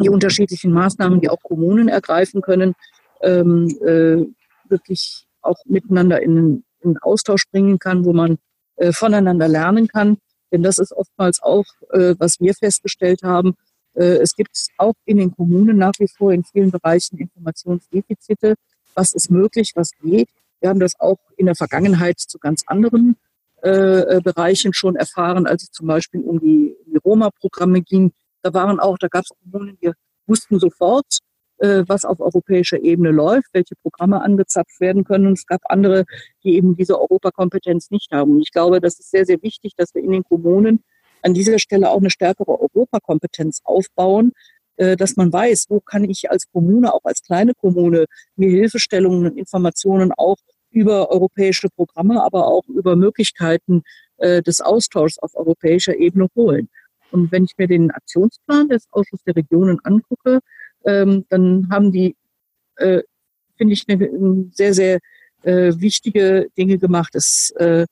die 0.00 0.10
unterschiedlichen 0.10 0.72
Maßnahmen, 0.72 1.20
die 1.20 1.30
auch 1.30 1.42
Kommunen 1.42 1.88
ergreifen 1.88 2.42
können, 2.42 2.74
ähm, 3.22 3.68
äh, 3.80 4.26
wirklich 4.68 5.26
auch 5.40 5.58
miteinander 5.64 6.20
in, 6.22 6.64
in 6.80 6.98
Austausch 6.98 7.48
bringen 7.50 7.78
kann, 7.78 8.04
wo 8.04 8.12
man 8.12 8.38
äh, 8.76 8.92
voneinander 8.92 9.48
lernen 9.48 9.88
kann. 9.88 10.18
Denn 10.56 10.62
das 10.62 10.78
ist 10.78 10.92
oftmals 10.92 11.42
auch, 11.42 11.66
äh, 11.90 12.14
was 12.18 12.40
wir 12.40 12.54
festgestellt 12.54 13.22
haben. 13.22 13.56
Äh, 13.92 14.20
es 14.22 14.34
gibt 14.34 14.56
auch 14.78 14.94
in 15.04 15.18
den 15.18 15.36
Kommunen 15.36 15.76
nach 15.76 15.92
wie 15.98 16.08
vor 16.08 16.32
in 16.32 16.44
vielen 16.44 16.70
Bereichen 16.70 17.18
Informationsdefizite. 17.18 18.54
Was 18.94 19.12
ist 19.12 19.30
möglich, 19.30 19.72
was 19.74 19.90
geht? 20.02 20.30
Wir 20.60 20.70
haben 20.70 20.80
das 20.80 20.98
auch 20.98 21.18
in 21.36 21.44
der 21.44 21.56
Vergangenheit 21.56 22.18
zu 22.20 22.38
ganz 22.38 22.62
anderen 22.68 23.16
äh, 23.62 23.68
äh 23.68 24.20
Bereichen 24.22 24.72
schon 24.72 24.96
erfahren, 24.96 25.46
als 25.46 25.64
es 25.64 25.72
zum 25.72 25.88
Beispiel 25.88 26.22
um 26.22 26.40
die, 26.40 26.74
die 26.86 26.96
Roma-Programme 27.04 27.82
ging. 27.82 28.14
Da 28.40 28.54
waren 28.54 28.80
auch, 28.80 28.96
da 28.96 29.08
gab 29.08 29.24
es 29.24 29.36
Kommunen, 29.42 29.76
die 29.82 29.92
wussten 30.26 30.58
sofort, 30.58 31.18
was 31.58 32.04
auf 32.04 32.20
europäischer 32.20 32.78
Ebene 32.82 33.10
läuft, 33.10 33.48
welche 33.52 33.76
Programme 33.76 34.20
angezapft 34.20 34.78
werden 34.80 35.04
können. 35.04 35.26
Und 35.26 35.32
es 35.34 35.46
gab 35.46 35.62
andere, 35.64 36.04
die 36.44 36.54
eben 36.56 36.76
diese 36.76 37.00
Europakompetenz 37.00 37.90
nicht 37.90 38.12
haben. 38.12 38.32
Und 38.32 38.42
ich 38.42 38.52
glaube, 38.52 38.80
das 38.80 38.98
ist 38.98 39.10
sehr, 39.10 39.24
sehr 39.24 39.42
wichtig, 39.42 39.74
dass 39.76 39.94
wir 39.94 40.02
in 40.02 40.12
den 40.12 40.22
Kommunen 40.22 40.84
an 41.22 41.34
dieser 41.34 41.58
Stelle 41.58 41.90
auch 41.90 41.98
eine 41.98 42.10
stärkere 42.10 42.60
Europakompetenz 42.60 43.60
aufbauen, 43.64 44.32
äh, 44.76 44.96
dass 44.96 45.16
man 45.16 45.32
weiß, 45.32 45.66
wo 45.68 45.80
kann 45.80 46.04
ich 46.04 46.30
als 46.30 46.50
Kommune, 46.52 46.92
auch 46.92 47.04
als 47.04 47.22
kleine 47.22 47.54
Kommune, 47.54 48.06
mir 48.36 48.50
Hilfestellungen 48.50 49.26
und 49.26 49.36
Informationen 49.36 50.12
auch 50.16 50.36
über 50.70 51.10
europäische 51.10 51.68
Programme, 51.70 52.22
aber 52.22 52.46
auch 52.46 52.64
über 52.68 52.96
Möglichkeiten 52.96 53.82
äh, 54.18 54.42
des 54.42 54.60
Austauschs 54.60 55.18
auf 55.18 55.34
europäischer 55.34 55.96
Ebene 55.96 56.28
holen. 56.36 56.68
Und 57.10 57.32
wenn 57.32 57.44
ich 57.44 57.54
mir 57.56 57.66
den 57.66 57.90
Aktionsplan 57.90 58.68
des 58.68 58.86
Ausschusses 58.90 59.24
der 59.24 59.36
Regionen 59.36 59.80
angucke, 59.84 60.40
ähm, 60.86 61.24
dann 61.28 61.68
haben 61.70 61.92
die, 61.92 62.16
äh, 62.76 63.02
finde 63.56 63.74
ich, 63.74 63.84
eine, 63.88 64.06
eine, 64.08 64.50
sehr, 64.52 64.74
sehr 64.74 64.98
äh, 65.42 65.72
wichtige 65.76 66.48
Dinge 66.56 66.78
gemacht. 66.78 67.14
Es 67.14 67.50
äh, 67.56 67.86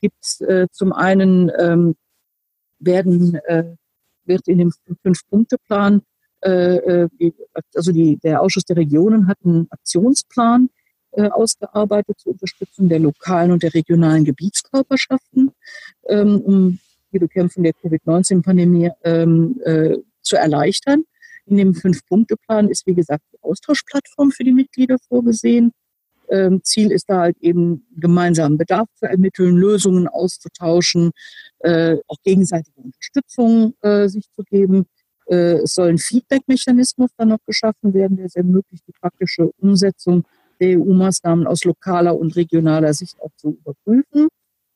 gibt 0.00 0.40
äh, 0.40 0.66
zum 0.72 0.92
einen 0.92 1.50
ähm, 1.58 1.96
werden 2.78 3.36
äh, 3.46 3.64
wird 4.24 4.48
in 4.48 4.58
dem 4.58 4.72
Fünf-Punkte-Plan, 5.02 6.02
äh, 6.44 6.76
äh 6.76 7.08
also 7.74 7.92
die, 7.92 8.18
der 8.18 8.40
Ausschuss 8.40 8.64
der 8.64 8.76
Regionen 8.76 9.26
hat 9.26 9.38
einen 9.44 9.66
Aktionsplan 9.70 10.68
äh, 11.12 11.28
ausgearbeitet 11.28 12.18
zur 12.20 12.32
Unterstützung 12.32 12.88
der 12.88 12.98
lokalen 12.98 13.52
und 13.52 13.62
der 13.62 13.74
regionalen 13.74 14.24
Gebietskörperschaften, 14.24 15.50
ähm, 16.08 16.40
um 16.40 16.78
die 17.12 17.18
Bekämpfung 17.18 17.64
der 17.64 17.74
Covid-19-Pandemie 17.74 18.90
ähm, 19.04 19.60
äh, 19.64 19.98
zu 20.22 20.36
erleichtern. 20.36 21.04
In 21.46 21.56
dem 21.56 21.74
Fünf-Punkte-Plan 21.74 22.68
ist, 22.68 22.86
wie 22.86 22.94
gesagt, 22.94 23.24
die 23.32 23.42
Austauschplattform 23.42 24.30
für 24.30 24.44
die 24.44 24.52
Mitglieder 24.52 24.96
vorgesehen. 25.08 25.72
Ähm, 26.28 26.62
Ziel 26.62 26.92
ist 26.92 27.10
da 27.10 27.20
halt 27.20 27.36
eben 27.40 27.86
gemeinsamen 27.96 28.56
Bedarf 28.56 28.88
zu 28.94 29.06
ermitteln, 29.06 29.56
Lösungen 29.56 30.08
auszutauschen, 30.08 31.10
äh, 31.58 31.96
auch 32.06 32.16
gegenseitige 32.22 32.80
Unterstützung 32.80 33.74
äh, 33.82 34.08
sich 34.08 34.30
zu 34.30 34.42
geben. 34.44 34.86
Äh, 35.26 35.62
es 35.62 35.74
soll 35.74 35.88
ein 35.88 35.98
Feedback-Mechanismus 35.98 37.10
dann 37.16 37.28
noch 37.28 37.44
geschaffen 37.44 37.92
werden, 37.92 38.16
der 38.16 38.26
es 38.26 38.36
ermöglicht, 38.36 38.84
die 38.86 38.92
praktische 38.98 39.50
Umsetzung 39.58 40.24
der 40.60 40.78
EU-Maßnahmen 40.78 41.46
aus 41.46 41.64
lokaler 41.64 42.16
und 42.16 42.36
regionaler 42.36 42.94
Sicht 42.94 43.20
auch 43.20 43.32
zu 43.36 43.58
überprüfen. 43.60 44.28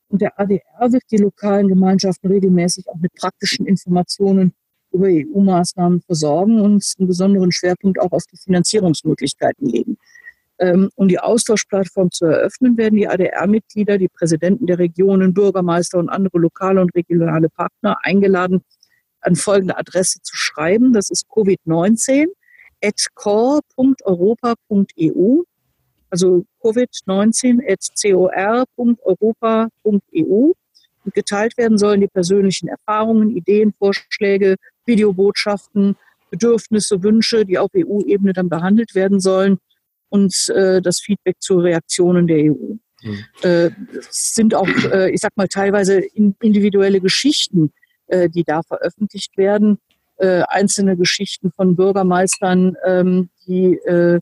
Und 0.09 0.21
der 0.21 0.39
ADR 0.39 0.93
wird 0.93 1.05
die 1.11 1.17
lokalen 1.17 1.69
Gemeinschaften 1.69 2.29
regelmäßig 2.29 2.89
auch 2.89 2.97
mit 2.97 3.13
praktischen 3.15 3.67
Informationen 3.67 4.53
über 4.97 5.07
EU-Maßnahmen 5.07 6.01
versorgen 6.03 6.61
und 6.61 6.85
einen 6.99 7.09
besonderen 7.09 7.53
Schwerpunkt 7.53 8.01
auch 8.01 8.13
auf 8.13 8.25
die 8.33 8.37
Finanzierungsmöglichkeiten 8.37 9.69
legen. 9.69 9.99
Ähm, 10.59 10.91
um 10.95 11.07
die 11.09 11.19
Austauschplattform 11.19 12.11
zu 12.11 12.25
eröffnen, 12.25 12.77
werden 12.79 12.97
die 12.97 13.07
ADR-Mitglieder, 13.07 13.99
die 13.99 14.09
Präsidenten 14.09 14.67
der 14.67 14.79
Regionen, 14.79 15.35
Bürgermeister 15.35 15.99
und 15.99 16.09
andere 16.09 16.39
lokale 16.39 16.81
und 16.81 16.95
regionale 16.95 17.51
Partner 17.51 17.99
eingeladen, 18.03 18.63
an 19.21 19.37
folgende 19.37 19.77
Adresse 19.77 20.23
zu 20.23 20.35
schreiben. 20.35 20.93
Das 20.93 21.11
ist 21.11 21.27
covid-19 21.29 22.27
at 22.83 23.07
core.europa.eu 23.15 24.57
also 26.11 26.45
covid-19 26.63 27.61
at 27.69 27.81
cor.europa.eu. 28.77 30.53
Geteilt 31.13 31.57
werden 31.57 31.79
sollen 31.79 32.01
die 32.01 32.09
persönlichen 32.09 32.69
Erfahrungen, 32.69 33.37
Ideen, 33.37 33.73
Vorschläge, 33.79 34.57
Videobotschaften, 34.87 35.97
Bedürfnisse, 36.31 37.03
Wünsche, 37.03 37.45
die 37.45 37.59
auf 37.59 37.71
EU-Ebene 37.77 38.33
dann 38.33 38.49
behandelt 38.49 38.95
werden 38.95 39.21
sollen 39.21 39.59
und 40.09 40.49
äh, 40.49 40.81
das 40.81 41.01
Feedback 41.01 41.37
zu 41.41 41.59
Reaktionen 41.59 42.27
der 42.27 42.53
EU. 42.53 42.75
Mhm. 43.03 43.25
Äh, 43.43 43.71
es 43.99 44.35
sind 44.35 44.55
auch, 44.55 44.69
äh, 44.91 45.11
ich 45.11 45.21
sag 45.21 45.37
mal, 45.37 45.49
teilweise 45.49 46.01
individuelle 46.41 47.01
Geschichten, 47.01 47.73
äh, 48.07 48.29
die 48.29 48.45
da 48.45 48.63
veröffentlicht 48.63 49.37
werden. 49.37 49.79
Äh, 50.17 50.43
einzelne 50.49 50.97
Geschichten 50.97 51.53
von 51.53 51.77
Bürgermeistern, 51.77 52.75
ähm, 52.85 53.29
die 53.47 53.75
äh, 53.85 54.19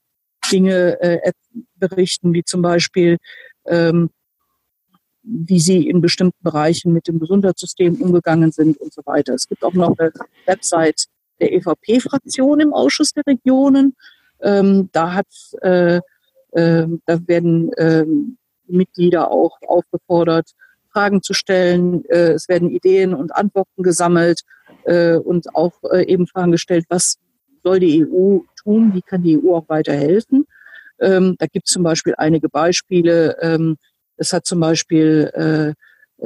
Dinge 0.51 1.01
äh, 1.01 1.33
berichten, 1.77 2.35
wie 2.35 2.43
zum 2.43 2.63
Beispiel, 2.63 3.19
ähm, 3.67 4.11
wie 5.25 5.61
sie 5.61 5.89
in 5.89 6.01
bestimmten 6.01 6.43
Bereichen 6.43 6.93
mit 6.93 7.09
dem 7.09 7.19
Gesundheitssystem 7.19 8.01
umgegangen 8.01 8.53
sind 8.53 8.77
und 8.79 8.93
so 8.93 9.03
weiter. 9.07 9.35
Es 9.35 9.49
gibt 9.49 9.65
auch 9.65 9.73
noch 9.73 9.99
eine 9.99 10.13
Website 10.47 11.07
der 11.41 11.53
EVP-Fraktion 11.53 12.61
im 12.61 12.73
Ausschuss 12.73 13.13
der 13.13 13.25
Regionen. 13.27 13.97
Ähm, 14.43 14.91
da 14.93 15.15
hat, 15.15 15.27
äh, 15.63 15.97
äh, 16.53 16.87
da 17.07 17.27
werden 17.27 17.73
äh, 17.73 18.05
Mitglieder 18.67 19.31
auch 19.31 19.59
aufgefordert, 19.67 20.51
Fragen 20.93 21.23
zu 21.23 21.33
stellen. 21.33 22.05
Äh, 22.07 22.33
es 22.33 22.49
werden 22.49 22.71
Ideen 22.71 23.15
und 23.15 23.35
Antworten 23.35 23.83
gesammelt 23.83 24.43
äh, 24.85 25.17
und 25.17 25.55
auch 25.55 25.73
äh, 25.91 26.07
eben 26.07 26.27
Fragen 26.27 26.53
gestellt, 26.53 26.85
was 26.89 27.17
soll 27.63 27.81
die 27.81 28.05
EU 28.05 28.41
tun, 28.63 28.93
wie 28.95 29.03
kann 29.03 29.23
die 29.23 29.39
EU 29.39 29.57
auch 29.57 29.69
weiterhelfen. 29.69 30.47
Ähm, 31.01 31.35
da 31.39 31.47
gibt 31.47 31.67
es 31.67 31.73
zum 31.73 31.83
Beispiel 31.83 32.15
einige 32.19 32.49
Beispiele. 32.49 33.37
Ähm, 33.41 33.77
es 34.17 34.33
hat 34.33 34.47
zum 34.47 34.61
Beispiel 34.61 35.31
äh, 35.35 35.75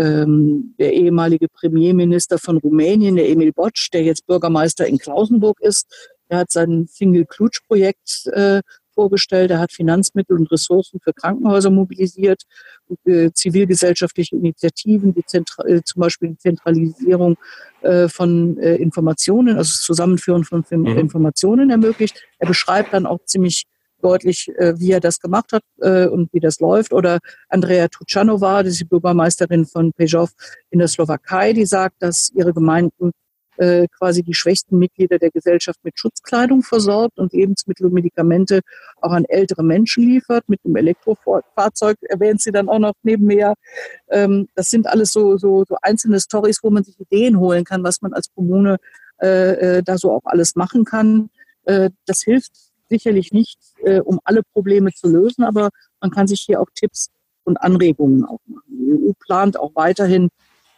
ähm, 0.00 0.74
der 0.78 0.92
ehemalige 0.92 1.48
Premierminister 1.48 2.38
von 2.38 2.58
Rumänien, 2.58 3.16
der 3.16 3.28
Emil 3.28 3.52
Botsch, 3.52 3.90
der 3.92 4.02
jetzt 4.02 4.26
Bürgermeister 4.26 4.86
in 4.86 4.98
Klausenburg 4.98 5.60
ist, 5.60 5.86
der 6.30 6.38
hat 6.38 6.50
sein 6.50 6.86
Single 6.88 7.24
Klutsch 7.24 7.60
Projekt 7.66 8.26
äh, 8.32 8.60
vorgestellt. 8.94 9.50
Er 9.50 9.60
hat 9.60 9.72
Finanzmittel 9.72 10.36
und 10.36 10.50
Ressourcen 10.50 11.00
für 11.02 11.12
Krankenhäuser 11.12 11.70
mobilisiert, 11.70 12.42
äh, 13.04 13.30
zivilgesellschaftliche 13.32 14.36
Initiativen, 14.36 15.14
wie 15.14 15.20
äh, 15.20 15.82
zum 15.84 16.00
Beispiel 16.00 16.30
die 16.30 16.38
Zentralisierung 16.38 17.36
äh, 17.82 18.08
von 18.08 18.58
äh, 18.58 18.74
Informationen, 18.76 19.56
also 19.56 19.70
das 19.70 19.82
Zusammenführen 19.82 20.44
von 20.44 20.64
mhm. 20.68 20.86
Informationen 20.98 21.70
ermöglicht. 21.70 22.22
Er 22.38 22.48
beschreibt 22.48 22.92
dann 22.92 23.06
auch 23.06 23.20
ziemlich 23.24 23.66
deutlich, 24.02 24.48
äh, 24.56 24.78
wie 24.78 24.92
er 24.92 25.00
das 25.00 25.20
gemacht 25.20 25.52
hat 25.52 25.62
äh, 25.80 26.06
und 26.06 26.32
wie 26.32 26.40
das 26.40 26.60
läuft. 26.60 26.92
Oder 26.92 27.18
Andrea 27.48 27.88
Tuchanova, 27.88 28.62
die 28.62 28.70
ist 28.70 28.80
die 28.80 28.84
Bürgermeisterin 28.84 29.66
von 29.66 29.92
Pejov 29.92 30.30
in 30.70 30.78
der 30.78 30.88
Slowakei, 30.88 31.52
die 31.52 31.66
sagt, 31.66 31.96
dass 32.00 32.30
ihre 32.34 32.52
Gemeinden 32.52 33.12
äh, 33.58 33.88
quasi 33.88 34.22
die 34.22 34.34
schwächsten 34.34 34.78
Mitglieder 34.78 35.18
der 35.18 35.30
Gesellschaft 35.30 35.80
mit 35.82 35.98
Schutzkleidung 35.98 36.62
versorgt 36.62 37.18
und 37.18 37.32
Lebensmittel 37.32 37.86
und 37.86 37.92
Medikamente 37.92 38.60
auch 39.00 39.10
an 39.10 39.24
ältere 39.24 39.64
Menschen 39.64 40.04
liefert. 40.04 40.48
Mit 40.48 40.60
einem 40.64 40.76
Elektrofahrzeug 40.76 41.96
erwähnt 42.02 42.40
sie 42.40 42.52
dann 42.52 42.68
auch 42.68 42.78
noch 42.78 42.94
nebenher. 43.02 43.54
Ähm, 44.10 44.48
das 44.54 44.68
sind 44.68 44.86
alles 44.86 45.12
so, 45.12 45.36
so, 45.36 45.64
so 45.68 45.76
einzelne 45.82 46.20
Stories, 46.20 46.60
wo 46.62 46.70
man 46.70 46.84
sich 46.84 46.98
Ideen 47.00 47.38
holen 47.38 47.64
kann, 47.64 47.82
was 47.82 48.00
man 48.00 48.12
als 48.12 48.28
Kommune 48.34 48.76
äh, 49.20 49.78
äh 49.78 49.82
da 49.82 49.98
so 49.98 50.12
auch 50.12 50.24
alles 50.24 50.54
machen 50.54 50.84
kann. 50.84 51.30
Äh, 51.64 51.90
das 52.06 52.22
hilft 52.22 52.52
sicherlich 52.88 53.32
nicht, 53.32 53.58
äh, 53.88 54.00
um 54.00 54.20
alle 54.24 54.42
Probleme 54.52 54.92
zu 54.92 55.08
lösen, 55.08 55.44
aber 55.44 55.70
man 56.00 56.10
kann 56.10 56.26
sich 56.26 56.40
hier 56.40 56.60
auch 56.60 56.68
Tipps 56.74 57.08
und 57.44 57.56
Anregungen 57.56 58.24
auch 58.24 58.40
machen. 58.46 58.62
Die 58.68 58.92
EU 58.92 59.12
plant 59.18 59.58
auch 59.58 59.72
weiterhin 59.74 60.28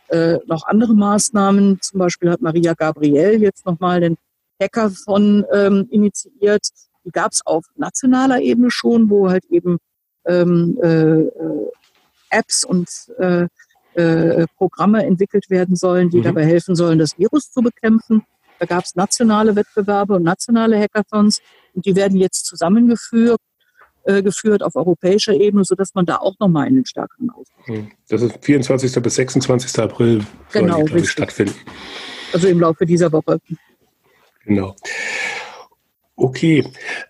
äh, 0.08 0.38
noch 0.46 0.66
andere 0.66 0.94
Maßnahmen. 0.94 1.78
Zum 1.80 1.98
Beispiel 1.98 2.30
hat 2.30 2.40
Maria 2.40 2.74
Gabriel 2.74 3.40
jetzt 3.40 3.66
nochmal 3.66 4.00
den 4.00 4.16
Hackathon 4.60 5.44
ähm, 5.52 5.88
initiiert. 5.90 6.68
Die 7.04 7.10
gab 7.10 7.32
es 7.32 7.44
auf 7.44 7.64
nationaler 7.76 8.40
Ebene 8.40 8.70
schon, 8.70 9.08
wo 9.10 9.30
halt 9.30 9.44
eben 9.46 9.78
ähm, 10.26 10.78
äh, 10.82 11.20
äh, 11.22 11.70
Apps 12.30 12.64
und 12.64 12.88
äh, 13.18 13.46
äh, 13.94 14.46
Programme 14.56 15.04
entwickelt 15.04 15.50
werden 15.50 15.74
sollen, 15.76 16.10
die 16.10 16.18
mhm. 16.18 16.24
dabei 16.24 16.44
helfen 16.44 16.76
sollen, 16.76 16.98
das 16.98 17.18
Virus 17.18 17.50
zu 17.50 17.60
bekämpfen. 17.62 18.22
Da 18.60 18.66
gab 18.66 18.84
es 18.84 18.94
nationale 18.94 19.56
Wettbewerbe 19.56 20.14
und 20.14 20.22
nationale 20.22 20.78
Hackathons 20.78 21.40
und 21.74 21.86
die 21.86 21.96
werden 21.96 22.16
jetzt 22.18 22.44
zusammengeführt 22.44 23.40
äh, 24.04 24.22
geführt 24.22 24.62
auf 24.62 24.76
europäischer 24.76 25.34
Ebene, 25.34 25.64
sodass 25.64 25.94
man 25.94 26.06
da 26.06 26.16
auch 26.16 26.34
nochmal 26.38 26.66
einen 26.66 26.84
stärkeren 26.86 27.30
Austausch 27.30 27.68
hat. 27.68 27.74
Hm. 27.74 27.90
Das 28.08 28.22
ist 28.22 28.44
24. 28.44 29.02
bis 29.02 29.14
26. 29.14 29.78
April 29.78 30.24
genau, 30.52 30.84
die, 30.84 31.06
stattfinden. 31.06 31.54
Also 32.32 32.48
im 32.48 32.60
Laufe 32.60 32.86
dieser 32.86 33.12
Woche. 33.12 33.40
Genau. 34.44 34.74
Okay, 36.16 36.66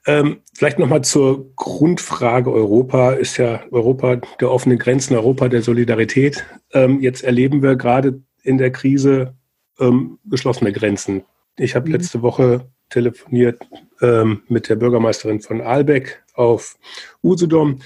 ähm, 0.07 0.41
vielleicht 0.55 0.79
nochmal 0.79 1.03
zur 1.03 1.53
Grundfrage 1.57 2.53
Europa. 2.53 3.13
Ist 3.13 3.39
ja 3.39 3.61
Europa 3.71 4.21
der 4.41 4.51
offenen 4.51 4.79
Grenzen, 4.79 5.15
Europa 5.17 5.49
der 5.49 5.63
Solidarität. 5.63 6.45
Ähm, 6.73 7.01
jetzt 7.01 7.25
erleben 7.25 7.63
wir 7.63 7.77
gerade 7.77 8.23
in 8.43 8.59
der 8.59 8.71
Krise 8.71 9.35
ähm, 9.81 10.19
geschlossene 10.25 10.73
Grenzen. 10.73 11.25
Ich 11.59 11.75
habe 11.75 11.87
mhm. 11.87 11.95
letzte 11.95 12.23
Woche 12.23 12.69
telefoniert 12.89 13.61
ähm, 14.01 14.43
mit 14.49 14.69
der 14.69 14.77
Bürgermeisterin 14.77 15.41
von 15.41 15.61
Aalbeck 15.61 16.23
auf 16.35 16.79
Usedom. 17.23 17.81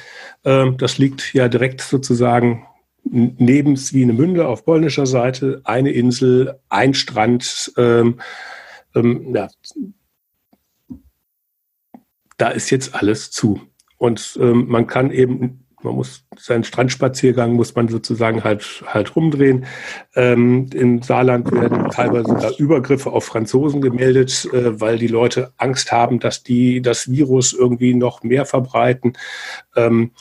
Ähm, 0.45 0.77
das 0.79 0.99
liegt 0.99 1.35
ja 1.35 1.49
direkt 1.49 1.81
sozusagen 1.81 2.67
neben 3.05 3.77
Swinemünde 3.77 4.49
auf 4.49 4.65
polnischer 4.65 5.07
Seite, 5.07 5.61
eine 5.65 5.93
Insel, 5.93 6.59
ein 6.71 6.95
Strand. 6.95 7.73
Ähm, 7.77 8.21
ähm, 8.95 9.35
ja, 9.35 9.49
da 12.39 12.49
ist 12.49 12.71
jetzt 12.71 12.95
alles 12.95 13.31
zu. 13.31 13.61
Und 13.99 14.39
ähm, 14.41 14.67
man 14.69 14.87
kann 14.87 15.11
eben 15.11 15.64
man 15.85 15.95
muss 15.95 16.25
seinen 16.37 16.65
Strandspaziergang 16.65 17.53
muss 17.53 17.75
man 17.75 17.89
sozusagen 17.89 18.43
halt 18.43 18.83
halt 18.87 19.15
rumdrehen. 19.15 19.67
Ähm, 20.15 20.69
Im 20.73 21.03
Saarland 21.03 21.53
werden 21.53 21.91
teilweise 21.91 22.29
sogar 22.29 22.59
Übergriffe 22.59 23.13
auf 23.13 23.25
Franzosen 23.25 23.81
gemeldet, 23.81 24.49
äh, 24.53 24.81
weil 24.81 24.99
die 24.99 25.07
Leute 25.07 25.53
Angst 25.59 25.93
haben, 25.93 26.19
dass 26.19 26.43
die 26.43 26.83
das 26.83 27.11
Virus 27.11 27.53
irgendwie 27.53 27.95
noch 27.95 28.23
mehr 28.23 28.47
verbreiten. 28.47 29.13
Ähm, 29.77 30.13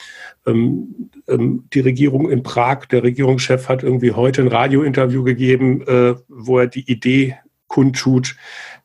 ähm, 0.45 1.09
ähm 1.27 1.67
die 1.73 1.79
Regierung 1.79 2.29
in 2.29 2.43
Prag, 2.43 2.85
der 2.85 3.03
Regierungschef 3.03 3.69
hat 3.69 3.83
irgendwie 3.83 4.11
heute 4.11 4.41
ein 4.41 4.49
Radiointerview 4.49 5.23
gegeben, 5.23 5.81
äh, 5.87 6.15
wo 6.27 6.59
er 6.59 6.67
die 6.67 6.91
Idee 6.91 7.37
kundtut, 7.67 8.35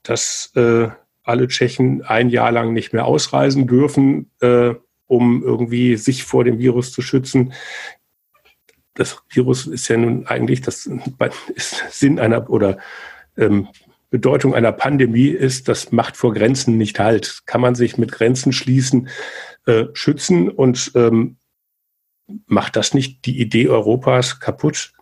dass 0.02 0.52
äh, 0.54 0.88
alle 1.24 1.48
Tschechen 1.48 2.02
ein 2.02 2.30
Jahr 2.30 2.52
lang 2.52 2.72
nicht 2.72 2.92
mehr 2.92 3.04
ausreisen 3.04 3.66
dürfen. 3.66 4.30
Äh, 4.40 4.74
um 5.08 5.42
irgendwie 5.42 5.96
sich 5.96 6.22
vor 6.22 6.44
dem 6.44 6.58
Virus 6.58 6.92
zu 6.92 7.02
schützen. 7.02 7.52
Das 8.94 9.20
Virus 9.28 9.66
ist 9.66 9.88
ja 9.88 9.96
nun 9.96 10.26
eigentlich 10.26 10.60
das 10.60 10.88
Sinn 11.90 12.20
einer 12.20 12.48
oder 12.48 12.78
ähm, 13.36 13.68
Bedeutung 14.10 14.54
einer 14.54 14.72
Pandemie 14.72 15.28
ist, 15.28 15.68
das 15.68 15.92
macht 15.92 16.16
vor 16.16 16.32
Grenzen 16.32 16.78
nicht 16.78 16.98
halt. 16.98 17.42
Kann 17.46 17.60
man 17.60 17.74
sich 17.74 17.98
mit 17.98 18.10
Grenzen 18.10 18.52
schließen, 18.52 19.08
äh, 19.66 19.86
schützen 19.92 20.48
und 20.48 20.92
ähm, 20.94 21.36
macht 22.46 22.76
das 22.76 22.94
nicht 22.94 23.26
die 23.26 23.40
Idee 23.40 23.68
Europas 23.68 24.40
kaputt? 24.40 24.92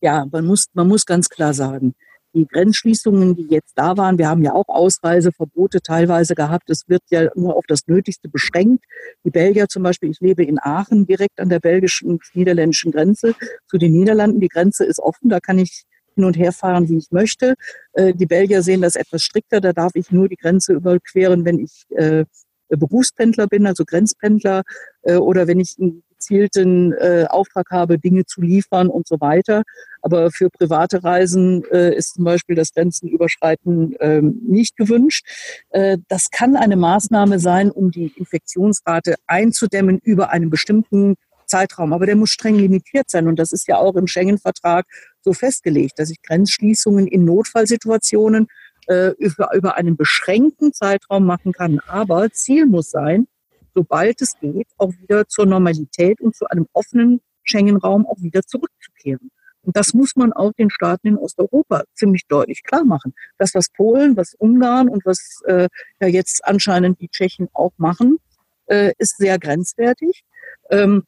Ja, 0.00 0.26
man 0.30 0.44
muss, 0.44 0.66
man 0.74 0.86
muss 0.86 1.06
ganz 1.06 1.28
klar 1.28 1.54
sagen, 1.54 1.94
die 2.34 2.46
Grenzschließungen, 2.46 3.36
die 3.36 3.46
jetzt 3.48 3.72
da 3.76 3.96
waren, 3.96 4.18
wir 4.18 4.28
haben 4.28 4.42
ja 4.42 4.52
auch 4.52 4.68
Ausreiseverbote 4.68 5.80
teilweise 5.80 6.34
gehabt. 6.34 6.68
Es 6.68 6.88
wird 6.88 7.02
ja 7.10 7.28
nur 7.34 7.56
auf 7.56 7.64
das 7.68 7.86
Nötigste 7.86 8.28
beschränkt. 8.28 8.84
Die 9.24 9.30
Belgier 9.30 9.68
zum 9.68 9.82
Beispiel, 9.82 10.10
ich 10.10 10.20
lebe 10.20 10.44
in 10.44 10.58
Aachen, 10.60 11.06
direkt 11.06 11.40
an 11.40 11.48
der 11.48 11.60
belgischen-niederländischen 11.60 12.92
Grenze 12.92 13.34
zu 13.68 13.78
den 13.78 13.92
Niederlanden. 13.92 14.40
Die 14.40 14.48
Grenze 14.48 14.84
ist 14.84 14.98
offen, 14.98 15.28
da 15.30 15.40
kann 15.40 15.58
ich 15.58 15.84
hin 16.14 16.24
und 16.24 16.36
her 16.36 16.52
fahren, 16.52 16.88
wie 16.88 16.98
ich 16.98 17.10
möchte. 17.10 17.54
Äh, 17.92 18.14
die 18.14 18.26
Belgier 18.26 18.62
sehen 18.62 18.82
das 18.82 18.96
etwas 18.96 19.22
strikter. 19.22 19.60
Da 19.60 19.72
darf 19.72 19.92
ich 19.94 20.10
nur 20.10 20.28
die 20.28 20.36
Grenze 20.36 20.74
überqueren, 20.74 21.44
wenn 21.44 21.58
ich 21.58 21.84
äh, 21.90 22.24
Berufspendler 22.68 23.46
bin, 23.46 23.66
also 23.66 23.84
Grenzpendler, 23.84 24.62
äh, 25.02 25.16
oder 25.16 25.46
wenn 25.46 25.60
ich 25.60 25.76
einen 25.78 26.02
gezielten 26.24 26.92
äh, 26.92 27.26
Auftrag 27.28 27.70
habe, 27.70 27.98
Dinge 27.98 28.24
zu 28.24 28.40
liefern 28.40 28.88
und 28.88 29.06
so 29.06 29.20
weiter. 29.20 29.62
Aber 30.02 30.30
für 30.30 30.50
private 30.50 31.02
Reisen 31.02 31.64
äh, 31.70 31.94
ist 31.94 32.14
zum 32.14 32.24
Beispiel 32.24 32.56
das 32.56 32.72
Grenzenüberschreiten 32.72 33.94
ähm, 34.00 34.40
nicht 34.46 34.76
gewünscht. 34.76 35.26
Äh, 35.70 35.98
das 36.08 36.30
kann 36.30 36.56
eine 36.56 36.76
Maßnahme 36.76 37.38
sein, 37.38 37.70
um 37.70 37.90
die 37.90 38.12
Infektionsrate 38.16 39.16
einzudämmen 39.26 39.98
über 40.02 40.30
einen 40.30 40.50
bestimmten 40.50 41.14
Zeitraum. 41.46 41.92
Aber 41.92 42.06
der 42.06 42.16
muss 42.16 42.30
streng 42.30 42.56
limitiert 42.56 43.10
sein. 43.10 43.28
Und 43.28 43.38
das 43.38 43.52
ist 43.52 43.68
ja 43.68 43.78
auch 43.78 43.94
im 43.96 44.06
Schengen-Vertrag 44.06 44.86
so 45.22 45.32
festgelegt, 45.32 45.98
dass 45.98 46.10
ich 46.10 46.22
Grenzschließungen 46.22 47.06
in 47.06 47.24
Notfallsituationen 47.24 48.48
äh, 48.86 49.12
über, 49.18 49.54
über 49.54 49.76
einen 49.76 49.96
beschränkten 49.96 50.72
Zeitraum 50.72 51.24
machen 51.24 51.52
kann. 51.52 51.80
Aber 51.86 52.30
Ziel 52.30 52.66
muss 52.66 52.90
sein, 52.90 53.26
sobald 53.74 54.20
es 54.22 54.38
geht, 54.40 54.68
auch 54.78 54.92
wieder 55.00 55.26
zur 55.28 55.46
Normalität 55.46 56.20
und 56.20 56.34
zu 56.34 56.46
einem 56.46 56.66
offenen 56.72 57.20
Schengen-Raum 57.42 58.06
auch 58.06 58.20
wieder 58.20 58.42
zurückzukehren. 58.42 59.30
Und 59.62 59.76
das 59.76 59.94
muss 59.94 60.14
man 60.16 60.32
auch 60.32 60.52
den 60.52 60.70
Staaten 60.70 61.08
in 61.08 61.16
Osteuropa 61.16 61.84
ziemlich 61.94 62.26
deutlich 62.28 62.62
klar 62.62 62.84
machen. 62.84 63.14
Das, 63.38 63.54
was 63.54 63.70
Polen, 63.70 64.16
was 64.16 64.34
Ungarn 64.34 64.88
und 64.88 65.04
was 65.06 65.40
äh, 65.46 65.68
ja 66.00 66.08
jetzt 66.08 66.44
anscheinend 66.44 67.00
die 67.00 67.08
Tschechen 67.08 67.48
auch 67.54 67.72
machen, 67.78 68.18
äh, 68.66 68.92
ist 68.98 69.16
sehr 69.16 69.38
grenzwertig. 69.38 70.24
Ähm, 70.70 71.04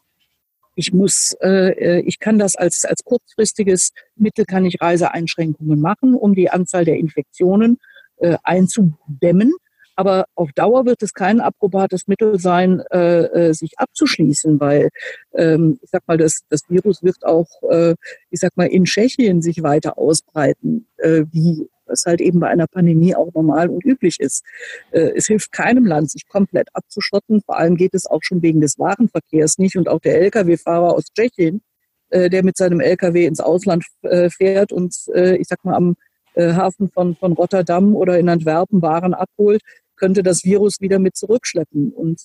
ich 0.75 0.93
muss, 0.93 1.35
äh, 1.41 1.71
äh, 1.71 2.01
ich 2.01 2.19
kann 2.19 2.39
das 2.39 2.57
als, 2.57 2.85
als 2.85 3.03
kurzfristiges 3.05 3.93
Mittel, 4.15 4.45
kann 4.45 4.65
ich 4.65 4.81
Reiseeinschränkungen 4.81 5.81
machen, 5.81 6.15
um 6.15 6.35
die 6.35 6.51
Anzahl 6.51 6.85
der 6.85 6.97
Infektionen 6.97 7.79
äh, 8.19 8.37
einzudämmen. 8.43 9.55
Aber 9.97 10.27
auf 10.35 10.53
Dauer 10.53 10.85
wird 10.85 11.03
es 11.03 11.15
kein 11.15 11.41
approbates 11.41 12.07
Mittel 12.07 12.39
sein, 12.39 12.83
äh, 12.93 13.49
äh, 13.49 13.53
sich 13.55 13.79
abzuschließen, 13.79 14.61
weil 14.61 14.91
ähm, 15.35 15.79
ich 15.83 15.91
sag 15.91 16.07
mal, 16.07 16.19
das, 16.19 16.43
das 16.51 16.61
Virus 16.69 17.03
wird 17.03 17.25
auch, 17.25 17.49
äh, 17.71 17.95
ich 18.31 18.41
sag 18.41 18.57
mal, 18.57 18.67
in 18.67 18.85
Tschechien 18.85 19.41
sich 19.41 19.63
weiter 19.63 19.99
ausbreiten, 19.99 20.87
äh, 20.99 21.25
wie 21.33 21.69
was 21.87 22.05
halt 22.05 22.21
eben 22.21 22.41
bei 22.41 22.49
einer 22.49 22.67
Pandemie 22.67 23.15
auch 23.15 23.33
normal 23.33 23.69
und 23.69 23.85
üblich 23.85 24.19
ist. 24.21 24.45
Äh, 24.91 25.13
es 25.17 25.27
hilft 25.27 25.53
keinem 25.53 25.87
Land, 25.87 26.11
sich 26.11 26.27
komplett 26.29 26.69
abzuschotten. 26.75 27.43
Vor 27.43 27.57
allem 27.57 27.77
geht 27.77 27.95
es 27.95 28.07
auch 28.07 28.23
schon 28.23 28.43
wegen 28.43 28.61
des 28.61 28.79
Warenverkehrs 28.79 29.59
nicht. 29.59 29.77
Und 29.77 29.89
auch 29.89 30.01
der 30.01 30.21
Lkw-Fahrer 30.21 30.95
aus 30.95 31.13
Tschechien, 31.15 31.63
äh, 32.11 32.29
der 32.29 32.45
mit 32.45 32.57
seinem 32.57 32.81
Lkw 32.81 33.25
ins 33.25 33.41
Ausland 33.41 33.85
äh, 34.03 34.31
fährt 34.31 34.73
und 34.73 34.95
ich 35.15 35.47
sag 35.49 35.65
mal 35.65 35.75
am 35.75 35.97
Hafen 36.39 36.91
von, 36.91 37.17
von 37.17 37.33
Rotterdam 37.33 37.97
oder 37.97 38.19
in 38.19 38.29
Antwerpen 38.29 38.83
Waren 38.83 39.15
abholt, 39.15 39.63
könnte 39.97 40.23
das 40.23 40.45
Virus 40.45 40.81
wieder 40.81 40.99
mit 40.99 41.17
zurückschleppen. 41.17 41.93
Und 41.93 42.21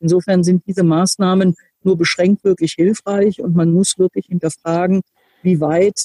insofern 0.00 0.42
sind 0.42 0.66
diese 0.66 0.82
Maßnahmen 0.82 1.54
nur 1.82 1.96
beschränkt 1.96 2.42
wirklich 2.44 2.72
hilfreich 2.72 3.40
und 3.40 3.54
man 3.54 3.72
muss 3.72 3.98
wirklich 3.98 4.26
hinterfragen, 4.26 5.02
wie 5.42 5.60
weit 5.60 5.98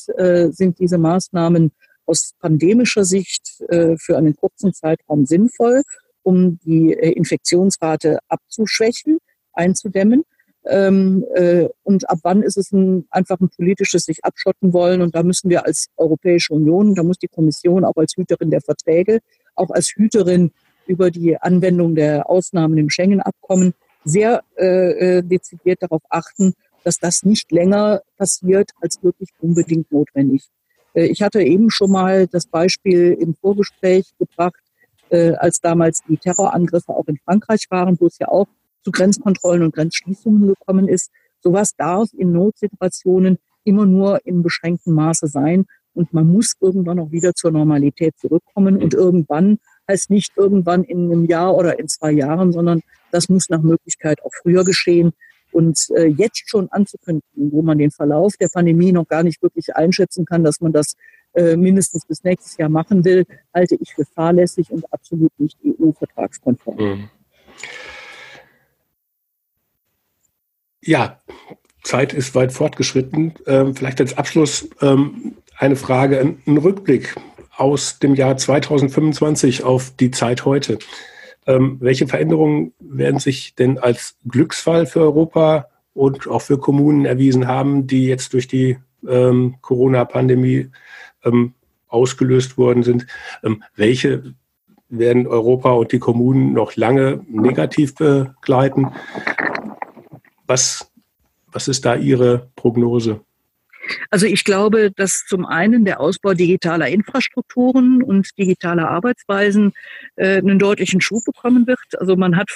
sind 0.53 0.79
diese 0.79 0.97
Maßnahmen 0.97 1.71
aus 2.11 2.33
pandemischer 2.39 3.05
Sicht 3.05 3.61
äh, 3.69 3.95
für 3.97 4.17
einen 4.17 4.35
kurzen 4.35 4.73
Zeitraum 4.73 5.25
sinnvoll, 5.25 5.83
um 6.23 6.59
die 6.59 6.93
äh, 6.93 7.11
Infektionsrate 7.11 8.19
abzuschwächen, 8.27 9.19
einzudämmen. 9.53 10.23
Ähm, 10.65 11.25
äh, 11.33 11.69
und 11.83 12.09
ab 12.09 12.19
wann 12.23 12.43
ist 12.43 12.57
es 12.57 12.71
ein, 12.71 13.05
einfach 13.09 13.39
ein 13.39 13.49
politisches 13.49 14.03
sich 14.03 14.23
abschotten 14.23 14.73
wollen? 14.73 15.01
Und 15.01 15.15
da 15.15 15.23
müssen 15.23 15.49
wir 15.49 15.65
als 15.65 15.87
Europäische 15.95 16.53
Union, 16.53 16.95
da 16.95 17.03
muss 17.03 17.17
die 17.17 17.29
Kommission 17.29 17.85
auch 17.85 17.95
als 17.95 18.13
Hüterin 18.15 18.51
der 18.51 18.61
Verträge, 18.61 19.19
auch 19.55 19.71
als 19.71 19.93
Hüterin 19.95 20.51
über 20.91 21.09
die 21.09 21.37
Anwendung 21.37 21.95
der 21.95 22.29
Ausnahmen 22.29 22.77
im 22.77 22.89
Schengen-Abkommen 22.89 23.73
sehr 24.03 24.43
äh, 24.57 25.19
äh 25.19 25.23
dezidiert 25.23 25.81
darauf 25.81 26.01
achten, 26.09 26.53
dass 26.83 26.97
das 26.97 27.23
nicht 27.23 27.51
länger 27.51 28.01
passiert 28.17 28.71
als 28.81 29.01
wirklich 29.01 29.29
unbedingt 29.39 29.91
notwendig. 29.91 30.49
Äh, 30.93 31.05
ich 31.05 31.21
hatte 31.21 31.41
eben 31.41 31.69
schon 31.69 31.91
mal 31.91 32.27
das 32.27 32.45
Beispiel 32.45 33.17
im 33.19 33.35
Vorgespräch 33.35 34.05
gebracht, 34.19 34.61
äh, 35.09 35.33
als 35.33 35.61
damals 35.61 36.01
die 36.07 36.17
Terrorangriffe 36.17 36.93
auch 36.93 37.07
in 37.07 37.17
Frankreich 37.23 37.67
waren, 37.69 37.97
wo 37.99 38.07
es 38.07 38.19
ja 38.19 38.27
auch 38.27 38.47
zu 38.83 38.91
Grenzkontrollen 38.91 39.63
und 39.63 39.75
Grenzschließungen 39.75 40.47
gekommen 40.47 40.87
ist. 40.87 41.11
Sowas 41.41 41.75
darf 41.77 42.09
in 42.13 42.31
Notsituationen 42.31 43.37
immer 43.63 43.85
nur 43.85 44.25
in 44.25 44.43
beschränktem 44.43 44.93
Maße 44.95 45.27
sein. 45.27 45.65
Und 45.93 46.13
man 46.13 46.27
muss 46.27 46.53
irgendwann 46.59 46.99
auch 46.99 47.11
wieder 47.11 47.33
zur 47.33 47.51
Normalität 47.51 48.17
zurückkommen. 48.17 48.81
Und 48.81 48.93
irgendwann 48.93 49.59
heißt 49.91 50.09
nicht 50.09 50.31
irgendwann 50.37 50.83
in 50.83 51.11
einem 51.11 51.25
Jahr 51.25 51.55
oder 51.55 51.77
in 51.79 51.87
zwei 51.87 52.11
Jahren, 52.11 52.51
sondern 52.51 52.81
das 53.11 53.29
muss 53.29 53.49
nach 53.49 53.61
Möglichkeit 53.61 54.23
auch 54.23 54.31
früher 54.41 54.63
geschehen. 54.63 55.11
Und 55.51 55.89
äh, 55.95 56.05
jetzt 56.05 56.49
schon 56.49 56.69
anzukündigen, 56.71 57.51
wo 57.51 57.61
man 57.61 57.77
den 57.77 57.91
Verlauf 57.91 58.37
der 58.37 58.47
Pandemie 58.47 58.93
noch 58.93 59.07
gar 59.07 59.21
nicht 59.21 59.41
wirklich 59.41 59.75
einschätzen 59.75 60.25
kann, 60.25 60.45
dass 60.45 60.61
man 60.61 60.71
das 60.71 60.95
äh, 61.33 61.57
mindestens 61.57 62.05
bis 62.05 62.23
nächstes 62.23 62.55
Jahr 62.55 62.69
machen 62.69 63.03
will, 63.03 63.25
halte 63.53 63.75
ich 63.75 63.93
für 63.93 64.05
fahrlässig 64.05 64.71
und 64.71 64.91
absolut 64.93 65.31
nicht 65.37 65.57
EU-vertragskonform. 65.65 66.77
Mhm. 66.77 67.09
Ja, 70.83 71.21
Zeit 71.83 72.13
ist 72.13 72.33
weit 72.33 72.53
fortgeschritten. 72.53 73.33
Ähm, 73.45 73.75
vielleicht 73.75 73.99
als 73.99 74.17
Abschluss 74.17 74.69
ähm, 74.81 75.35
eine 75.57 75.75
Frage, 75.75 76.37
ein 76.47 76.57
Rückblick 76.57 77.15
aus 77.61 77.99
dem 77.99 78.15
Jahr 78.15 78.35
2025 78.37 79.63
auf 79.63 79.93
die 79.95 80.09
Zeit 80.09 80.45
heute. 80.45 80.79
Ähm, 81.45 81.77
welche 81.79 82.07
Veränderungen 82.07 82.73
werden 82.79 83.19
sich 83.19 83.55
denn 83.55 83.77
als 83.77 84.15
Glücksfall 84.27 84.87
für 84.87 85.01
Europa 85.01 85.67
und 85.93 86.27
auch 86.27 86.41
für 86.41 86.57
Kommunen 86.57 87.05
erwiesen 87.05 87.47
haben, 87.47 87.85
die 87.85 88.07
jetzt 88.07 88.33
durch 88.33 88.47
die 88.47 88.77
ähm, 89.07 89.55
Corona-Pandemie 89.61 90.69
ähm, 91.23 91.53
ausgelöst 91.87 92.57
worden 92.57 92.81
sind? 92.81 93.05
Ähm, 93.43 93.63
welche 93.75 94.33
werden 94.89 95.27
Europa 95.27 95.71
und 95.71 95.91
die 95.91 95.99
Kommunen 95.99 96.53
noch 96.53 96.75
lange 96.75 97.21
negativ 97.29 97.95
begleiten? 97.95 98.91
Was, 100.47 100.91
was 101.51 101.67
ist 101.67 101.85
da 101.85 101.95
Ihre 101.95 102.49
Prognose? 102.55 103.21
Also 104.09 104.25
ich 104.25 104.43
glaube, 104.43 104.91
dass 104.91 105.25
zum 105.25 105.45
einen 105.45 105.85
der 105.85 105.99
Ausbau 105.99 106.33
digitaler 106.33 106.87
Infrastrukturen 106.87 108.03
und 108.03 108.37
digitaler 108.37 108.89
Arbeitsweisen 108.89 109.73
äh, 110.15 110.37
einen 110.37 110.59
deutlichen 110.59 111.01
Schub 111.01 111.23
bekommen 111.25 111.67
wird. 111.67 111.79
Also 111.99 112.15
man 112.15 112.37
hat 112.37 112.49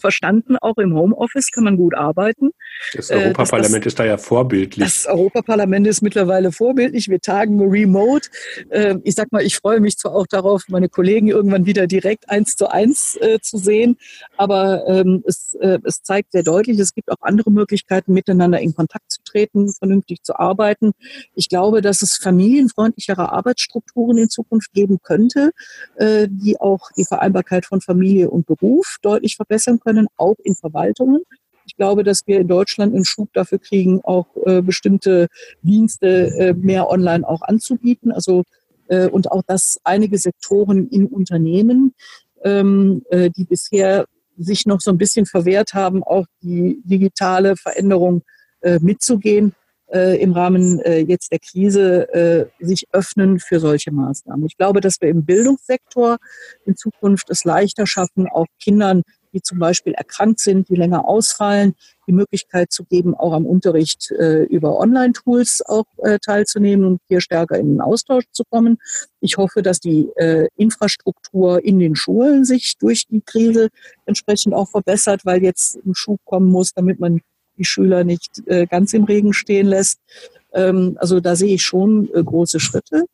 verstanden, 0.00 0.56
auch 0.60 0.76
im 0.78 0.94
Homeoffice 0.94 1.50
kann 1.50 1.64
man 1.64 1.76
gut 1.76 1.94
arbeiten. 1.94 2.50
Das 2.94 3.10
Europaparlament 3.10 3.86
ist 3.86 3.98
da 3.98 4.04
ja 4.04 4.18
vorbildlich. 4.18 4.84
Das 4.84 5.06
Europaparlament 5.06 5.86
ist 5.86 6.02
mittlerweile 6.02 6.52
vorbildlich. 6.52 7.08
Wir 7.08 7.20
tagen 7.20 7.60
remote. 7.60 8.28
Ähm, 8.70 9.00
ich 9.04 9.14
sag 9.14 9.32
mal, 9.32 9.42
ich 9.42 9.56
freue 9.56 9.80
mich 9.80 9.96
zwar 9.96 10.14
auch 10.14 10.26
darauf, 10.26 10.64
meine 10.68 10.88
Kollegen 10.88 11.28
irgendwann 11.28 11.66
wieder 11.66 11.86
direkt 11.86 12.28
eins 12.30 12.56
zu 12.56 12.70
eins 12.70 13.16
äh, 13.20 13.38
zu 13.40 13.58
sehen, 13.58 13.96
aber 14.36 14.86
ähm, 14.86 15.22
es, 15.26 15.54
äh, 15.60 15.78
es 15.84 16.02
zeigt 16.02 16.32
sehr 16.32 16.42
deutlich, 16.42 16.78
es 16.78 16.94
gibt 16.94 17.10
auch 17.10 17.22
andere 17.22 17.50
Möglichkeiten, 17.50 18.12
miteinander 18.12 18.60
in 18.60 18.74
Kontakt 18.74 19.10
zu 19.10 19.22
treten, 19.24 19.72
vernünftig 19.72 20.22
zu 20.22 20.38
arbeiten. 20.38 20.92
Ich 21.34 21.48
glaube, 21.48 21.82
dass 21.82 22.02
es 22.02 22.16
familienfreundlichere 22.16 23.32
Arbeitsstrukturen 23.32 24.18
in 24.18 24.28
Zukunft 24.30 24.72
geben 24.72 24.98
könnte, 25.02 25.50
äh, 25.96 26.28
die 26.30 26.60
auch 26.60 26.90
die 26.96 27.04
Vereinbarkeit 27.04 27.66
von 27.66 27.80
Familie 27.80 28.30
und 28.30 28.46
Beruf 28.46 28.96
deutlich 29.02 29.36
verbessern 29.36 29.67
können, 29.76 30.06
auch 30.16 30.36
in 30.42 30.54
Verwaltungen. 30.54 31.22
Ich 31.66 31.76
glaube, 31.76 32.02
dass 32.02 32.22
wir 32.26 32.40
in 32.40 32.48
Deutschland 32.48 32.94
einen 32.94 33.04
Schub 33.04 33.28
dafür 33.34 33.58
kriegen, 33.58 34.00
auch 34.02 34.26
äh, 34.46 34.62
bestimmte 34.62 35.28
Dienste 35.62 36.28
äh, 36.38 36.54
mehr 36.54 36.88
online 36.88 37.28
auch 37.28 37.42
anzubieten. 37.42 38.10
Also 38.10 38.44
äh, 38.88 39.08
und 39.08 39.30
auch, 39.30 39.42
dass 39.46 39.78
einige 39.84 40.18
Sektoren 40.18 40.88
in 40.88 41.06
Unternehmen, 41.06 41.94
ähm, 42.42 43.02
äh, 43.10 43.30
die 43.30 43.44
bisher 43.44 44.06
sich 44.36 44.66
noch 44.66 44.80
so 44.80 44.90
ein 44.90 44.98
bisschen 44.98 45.26
verwehrt 45.26 45.74
haben, 45.74 46.02
auch 46.02 46.26
die 46.42 46.80
digitale 46.84 47.56
Veränderung 47.56 48.22
äh, 48.60 48.78
mitzugehen, 48.80 49.52
äh, 49.92 50.20
im 50.20 50.32
Rahmen 50.32 50.80
jetzt 50.84 51.32
der 51.32 51.38
Krise 51.38 52.50
sich 52.60 52.86
öffnen 52.92 53.40
für 53.40 53.58
solche 53.58 53.90
Maßnahmen. 53.90 54.46
Ich 54.46 54.56
glaube, 54.56 54.80
dass 54.80 55.00
wir 55.00 55.08
im 55.08 55.24
Bildungssektor 55.24 56.18
in 56.66 56.76
Zukunft 56.76 57.30
es 57.30 57.44
leichter 57.44 57.86
schaffen, 57.86 58.28
auch 58.28 58.46
Kindern 58.62 59.02
die 59.38 59.42
zum 59.42 59.58
Beispiel 59.58 59.94
erkrankt 59.94 60.40
sind, 60.40 60.68
die 60.68 60.74
länger 60.74 61.06
ausfallen, 61.06 61.74
die 62.06 62.12
Möglichkeit 62.12 62.72
zu 62.72 62.84
geben, 62.84 63.14
auch 63.14 63.32
am 63.32 63.46
Unterricht 63.46 64.10
äh, 64.10 64.42
über 64.44 64.78
Online-Tools 64.78 65.62
auch 65.66 65.86
äh, 65.98 66.18
teilzunehmen 66.18 66.84
und 66.84 67.00
hier 67.08 67.20
stärker 67.20 67.56
in 67.58 67.68
den 67.68 67.80
Austausch 67.80 68.24
zu 68.32 68.42
kommen. 68.50 68.78
Ich 69.20 69.36
hoffe, 69.36 69.62
dass 69.62 69.78
die 69.78 70.08
äh, 70.16 70.48
Infrastruktur 70.56 71.64
in 71.64 71.78
den 71.78 71.94
Schulen 71.94 72.44
sich 72.44 72.76
durch 72.78 73.06
die 73.06 73.20
Krise 73.20 73.68
entsprechend 74.06 74.54
auch 74.54 74.68
verbessert, 74.68 75.24
weil 75.24 75.42
jetzt 75.42 75.76
ein 75.86 75.94
Schub 75.94 76.20
kommen 76.24 76.50
muss, 76.50 76.72
damit 76.72 76.98
man 76.98 77.20
die 77.56 77.64
Schüler 77.64 78.04
nicht 78.04 78.42
äh, 78.46 78.66
ganz 78.66 78.92
im 78.92 79.04
Regen 79.04 79.32
stehen 79.32 79.66
lässt. 79.66 80.00
Ähm, 80.52 80.96
also 80.98 81.20
da 81.20 81.36
sehe 81.36 81.54
ich 81.54 81.62
schon 81.62 82.08
äh, 82.14 82.22
große 82.24 82.58
Schritte. 82.58 83.04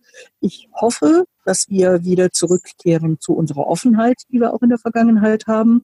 Ich 0.41 0.69
hoffe, 0.73 1.25
dass 1.45 1.69
wir 1.69 2.05
wieder 2.05 2.31
zurückkehren 2.31 3.19
zu 3.21 3.35
unserer 3.35 3.67
Offenheit, 3.67 4.23
die 4.31 4.41
wir 4.41 4.53
auch 4.53 4.63
in 4.63 4.71
der 4.71 4.79
Vergangenheit 4.79 5.47
haben. 5.47 5.83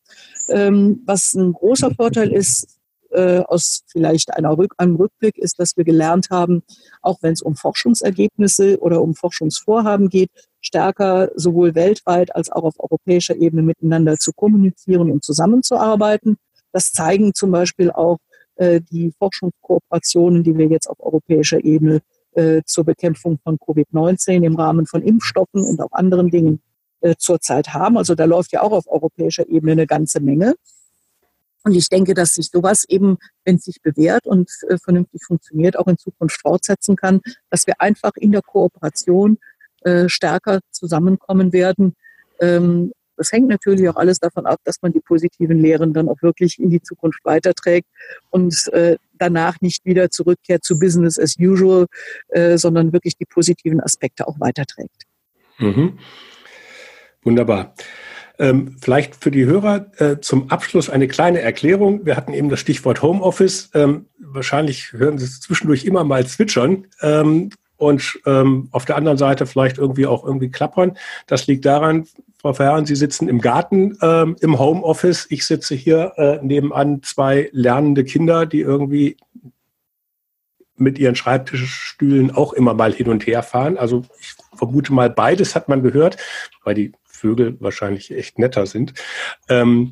Ähm, 0.48 1.02
was 1.06 1.34
ein 1.34 1.52
großer 1.52 1.94
Vorteil 1.94 2.32
ist, 2.32 2.80
äh, 3.10 3.38
aus 3.40 3.82
vielleicht 3.88 4.34
einer 4.34 4.56
Rück 4.56 4.74
einem 4.78 4.96
Rückblick 4.96 5.36
ist, 5.36 5.58
dass 5.58 5.76
wir 5.76 5.84
gelernt 5.84 6.28
haben, 6.30 6.62
auch 7.02 7.18
wenn 7.22 7.32
es 7.32 7.42
um 7.42 7.56
Forschungsergebnisse 7.56 8.78
oder 8.80 9.02
um 9.02 9.14
Forschungsvorhaben 9.14 10.08
geht, 10.08 10.30
stärker 10.60 11.30
sowohl 11.34 11.74
weltweit 11.74 12.34
als 12.34 12.50
auch 12.50 12.62
auf 12.62 12.74
europäischer 12.78 13.36
Ebene 13.36 13.62
miteinander 13.62 14.16
zu 14.16 14.32
kommunizieren 14.32 15.10
und 15.10 15.24
zusammenzuarbeiten. 15.24 16.36
Das 16.72 16.92
zeigen 16.92 17.34
zum 17.34 17.50
Beispiel 17.50 17.90
auch 17.90 18.18
äh, 18.56 18.80
die 18.80 19.12
Forschungskooperationen, 19.18 20.44
die 20.44 20.56
wir 20.56 20.66
jetzt 20.66 20.88
auf 20.88 21.00
europäischer 21.00 21.64
Ebene 21.64 22.02
äh, 22.32 22.62
zur 22.64 22.84
Bekämpfung 22.84 23.38
von 23.42 23.58
Covid-19 23.58 24.44
im 24.44 24.56
Rahmen 24.56 24.86
von 24.86 25.02
Impfstoffen 25.02 25.62
und 25.62 25.80
auch 25.80 25.92
anderen 25.92 26.30
Dingen 26.30 26.60
äh, 27.00 27.14
zurzeit 27.18 27.74
haben. 27.74 27.96
Also 27.96 28.14
da 28.14 28.24
läuft 28.24 28.52
ja 28.52 28.62
auch 28.62 28.72
auf 28.72 28.86
europäischer 28.86 29.48
Ebene 29.48 29.72
eine 29.72 29.86
ganze 29.86 30.20
Menge. 30.20 30.54
Und 31.62 31.74
ich 31.74 31.88
denke, 31.88 32.14
dass 32.14 32.34
sich 32.34 32.50
sowas 32.50 32.84
eben, 32.88 33.18
wenn 33.44 33.56
es 33.56 33.64
sich 33.64 33.82
bewährt 33.82 34.26
und 34.26 34.50
äh, 34.68 34.78
vernünftig 34.78 35.22
funktioniert, 35.24 35.78
auch 35.78 35.88
in 35.88 35.98
Zukunft 35.98 36.40
fortsetzen 36.40 36.96
kann, 36.96 37.20
dass 37.50 37.66
wir 37.66 37.80
einfach 37.80 38.12
in 38.16 38.32
der 38.32 38.42
Kooperation 38.42 39.38
äh, 39.82 40.08
stärker 40.08 40.60
zusammenkommen 40.70 41.52
werden, 41.52 41.96
ähm, 42.40 42.92
das 43.20 43.32
hängt 43.32 43.48
natürlich 43.48 43.86
auch 43.86 43.96
alles 43.96 44.18
davon 44.18 44.46
ab, 44.46 44.60
dass 44.64 44.80
man 44.80 44.94
die 44.94 45.00
positiven 45.00 45.58
Lehren 45.58 45.92
dann 45.92 46.08
auch 46.08 46.22
wirklich 46.22 46.58
in 46.58 46.70
die 46.70 46.80
Zukunft 46.80 47.22
weiterträgt 47.22 47.86
und 48.30 48.66
äh, 48.72 48.96
danach 49.18 49.60
nicht 49.60 49.84
wieder 49.84 50.08
zurückkehrt 50.10 50.64
zu 50.64 50.78
Business 50.78 51.18
as 51.18 51.36
usual, 51.38 51.84
äh, 52.28 52.56
sondern 52.56 52.94
wirklich 52.94 53.18
die 53.18 53.26
positiven 53.26 53.82
Aspekte 53.82 54.26
auch 54.26 54.40
weiterträgt. 54.40 55.02
Mhm. 55.58 55.98
Wunderbar. 57.22 57.74
Ähm, 58.38 58.78
vielleicht 58.80 59.16
für 59.16 59.30
die 59.30 59.44
Hörer 59.44 59.92
äh, 60.00 60.20
zum 60.20 60.48
Abschluss 60.50 60.88
eine 60.88 61.06
kleine 61.06 61.42
Erklärung. 61.42 62.06
Wir 62.06 62.16
hatten 62.16 62.32
eben 62.32 62.48
das 62.48 62.60
Stichwort 62.60 63.02
Homeoffice. 63.02 63.68
Ähm, 63.74 64.06
wahrscheinlich 64.18 64.94
hören 64.94 65.18
Sie 65.18 65.26
es 65.26 65.40
zwischendurch 65.40 65.84
immer 65.84 66.04
mal 66.04 66.26
zwitschern. 66.26 66.86
Ähm, 67.02 67.50
und 67.80 68.20
ähm, 68.26 68.68
auf 68.72 68.84
der 68.84 68.96
anderen 68.96 69.16
Seite 69.16 69.46
vielleicht 69.46 69.78
irgendwie 69.78 70.06
auch 70.06 70.24
irgendwie 70.24 70.50
klappern. 70.50 70.98
Das 71.26 71.46
liegt 71.46 71.64
daran, 71.64 72.06
Frau 72.38 72.52
Verheeren, 72.52 72.84
Sie 72.84 72.94
sitzen 72.94 73.28
im 73.28 73.40
Garten 73.40 73.96
ähm, 74.02 74.36
im 74.40 74.58
Homeoffice. 74.58 75.26
Ich 75.30 75.46
sitze 75.46 75.74
hier 75.74 76.12
äh, 76.16 76.38
nebenan 76.42 77.02
zwei 77.02 77.48
lernende 77.52 78.04
Kinder, 78.04 78.44
die 78.44 78.60
irgendwie 78.60 79.16
mit 80.76 80.98
ihren 80.98 81.14
Schreibtischstühlen 81.14 82.30
auch 82.30 82.52
immer 82.52 82.74
mal 82.74 82.92
hin 82.92 83.08
und 83.08 83.26
her 83.26 83.42
fahren. 83.42 83.78
Also 83.78 84.04
ich 84.18 84.34
vermute 84.54 84.92
mal, 84.92 85.10
beides 85.10 85.54
hat 85.54 85.68
man 85.68 85.82
gehört, 85.82 86.18
weil 86.64 86.74
die 86.74 86.92
Vögel 87.04 87.56
wahrscheinlich 87.60 88.10
echt 88.10 88.38
netter 88.38 88.66
sind. 88.66 88.94
Ähm, 89.48 89.90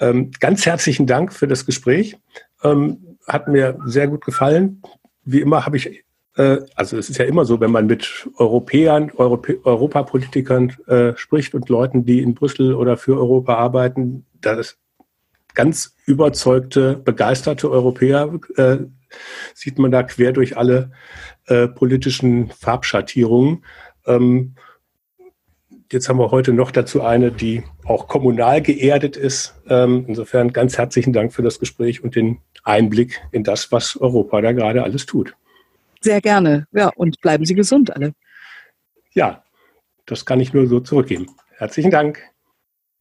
ähm, 0.00 0.30
ganz 0.38 0.66
herzlichen 0.66 1.06
Dank 1.06 1.32
für 1.32 1.48
das 1.48 1.64
Gespräch. 1.64 2.16
Ähm, 2.62 3.18
hat 3.26 3.48
mir 3.48 3.78
sehr 3.84 4.08
gut 4.08 4.24
gefallen. 4.24 4.82
Wie 5.24 5.40
immer 5.40 5.64
habe 5.64 5.76
ich 5.76 6.04
also 6.34 6.96
es 6.96 7.10
ist 7.10 7.18
ja 7.18 7.26
immer 7.26 7.44
so, 7.44 7.60
wenn 7.60 7.70
man 7.70 7.86
mit 7.86 8.28
Europäern, 8.36 9.10
Europä 9.16 9.58
Europapolitikern 9.64 10.74
äh, 10.86 11.12
spricht 11.16 11.54
und 11.54 11.68
Leuten, 11.68 12.06
die 12.06 12.20
in 12.20 12.34
Brüssel 12.34 12.74
oder 12.74 12.96
für 12.96 13.18
Europa 13.18 13.54
arbeiten, 13.54 14.24
dass 14.40 14.78
ganz 15.54 15.94
überzeugte, 16.06 16.96
begeisterte 16.96 17.70
Europäer 17.70 18.38
äh, 18.56 18.78
sieht 19.54 19.78
man 19.78 19.90
da 19.90 20.02
quer 20.02 20.32
durch 20.32 20.56
alle 20.56 20.90
äh, 21.46 21.68
politischen 21.68 22.50
Farbschattierungen. 22.50 23.64
Ähm, 24.06 24.54
jetzt 25.90 26.08
haben 26.08 26.18
wir 26.18 26.30
heute 26.30 26.52
noch 26.52 26.70
dazu 26.70 27.02
eine, 27.02 27.30
die 27.30 27.62
auch 27.84 28.08
kommunal 28.08 28.62
geerdet 28.62 29.16
ist. 29.16 29.54
Ähm, 29.68 30.06
insofern 30.08 30.52
ganz 30.52 30.78
herzlichen 30.78 31.12
Dank 31.12 31.32
für 31.32 31.42
das 31.42 31.58
Gespräch 31.58 32.02
und 32.02 32.16
den 32.16 32.38
Einblick 32.64 33.20
in 33.32 33.44
das, 33.44 33.70
was 33.72 33.96
Europa 34.00 34.40
da 34.40 34.52
gerade 34.52 34.82
alles 34.82 35.04
tut. 35.04 35.34
Sehr 36.02 36.20
gerne. 36.20 36.66
Ja, 36.72 36.90
und 36.96 37.20
bleiben 37.20 37.44
Sie 37.44 37.54
gesund 37.54 37.94
alle. 37.94 38.12
Ja, 39.14 39.44
das 40.06 40.26
kann 40.26 40.40
ich 40.40 40.52
nur 40.52 40.66
so 40.66 40.80
zurückgeben. 40.80 41.26
Herzlichen 41.56 41.90
Dank. 41.90 42.20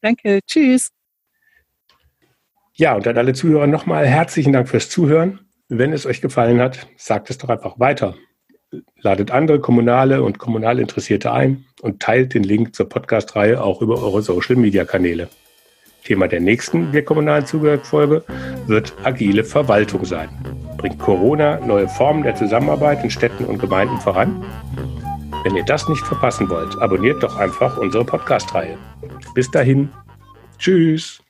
Danke. 0.01 0.39
Tschüss. 0.45 0.89
Ja, 2.73 2.95
und 2.95 3.07
an 3.07 3.17
alle 3.17 3.33
Zuhörer 3.33 3.67
nochmal 3.67 4.07
herzlichen 4.07 4.53
Dank 4.53 4.69
fürs 4.69 4.89
Zuhören. 4.89 5.39
Wenn 5.67 5.93
es 5.93 6.05
euch 6.05 6.21
gefallen 6.21 6.59
hat, 6.59 6.87
sagt 6.97 7.29
es 7.29 7.37
doch 7.37 7.49
einfach 7.49 7.79
weiter. 7.79 8.15
Ladet 8.97 9.31
andere 9.31 9.59
Kommunale 9.59 10.23
und 10.23 10.37
Kommunalinteressierte 10.37 11.31
ein 11.31 11.65
und 11.81 12.01
teilt 12.01 12.33
den 12.33 12.43
Link 12.43 12.75
zur 12.75 12.87
Podcast-Reihe 12.87 13.61
auch 13.61 13.81
über 13.81 14.01
eure 14.01 14.21
Social-Media-Kanäle. 14.21 15.29
Thema 16.03 16.27
der 16.27 16.39
nächsten 16.39 16.91
Wir 16.93 17.03
kommunalen 17.05 17.45
Zugehörigfolge 17.45 18.23
wird 18.67 18.93
agile 19.03 19.43
Verwaltung 19.43 20.05
sein. 20.05 20.29
Bringt 20.77 20.99
Corona 20.99 21.59
neue 21.59 21.87
Formen 21.87 22.23
der 22.23 22.35
Zusammenarbeit 22.35 23.03
in 23.03 23.09
Städten 23.09 23.45
und 23.45 23.59
Gemeinden 23.59 23.99
voran? 23.99 24.43
Wenn 25.43 25.55
ihr 25.55 25.65
das 25.65 25.87
nicht 25.89 26.05
verpassen 26.05 26.49
wollt, 26.49 26.77
abonniert 26.79 27.23
doch 27.23 27.37
einfach 27.37 27.77
unsere 27.77 28.05
Podcast-Reihe. 28.05 28.77
Bis 29.33 29.49
dahin. 29.49 29.89
Tschüss. 30.57 31.21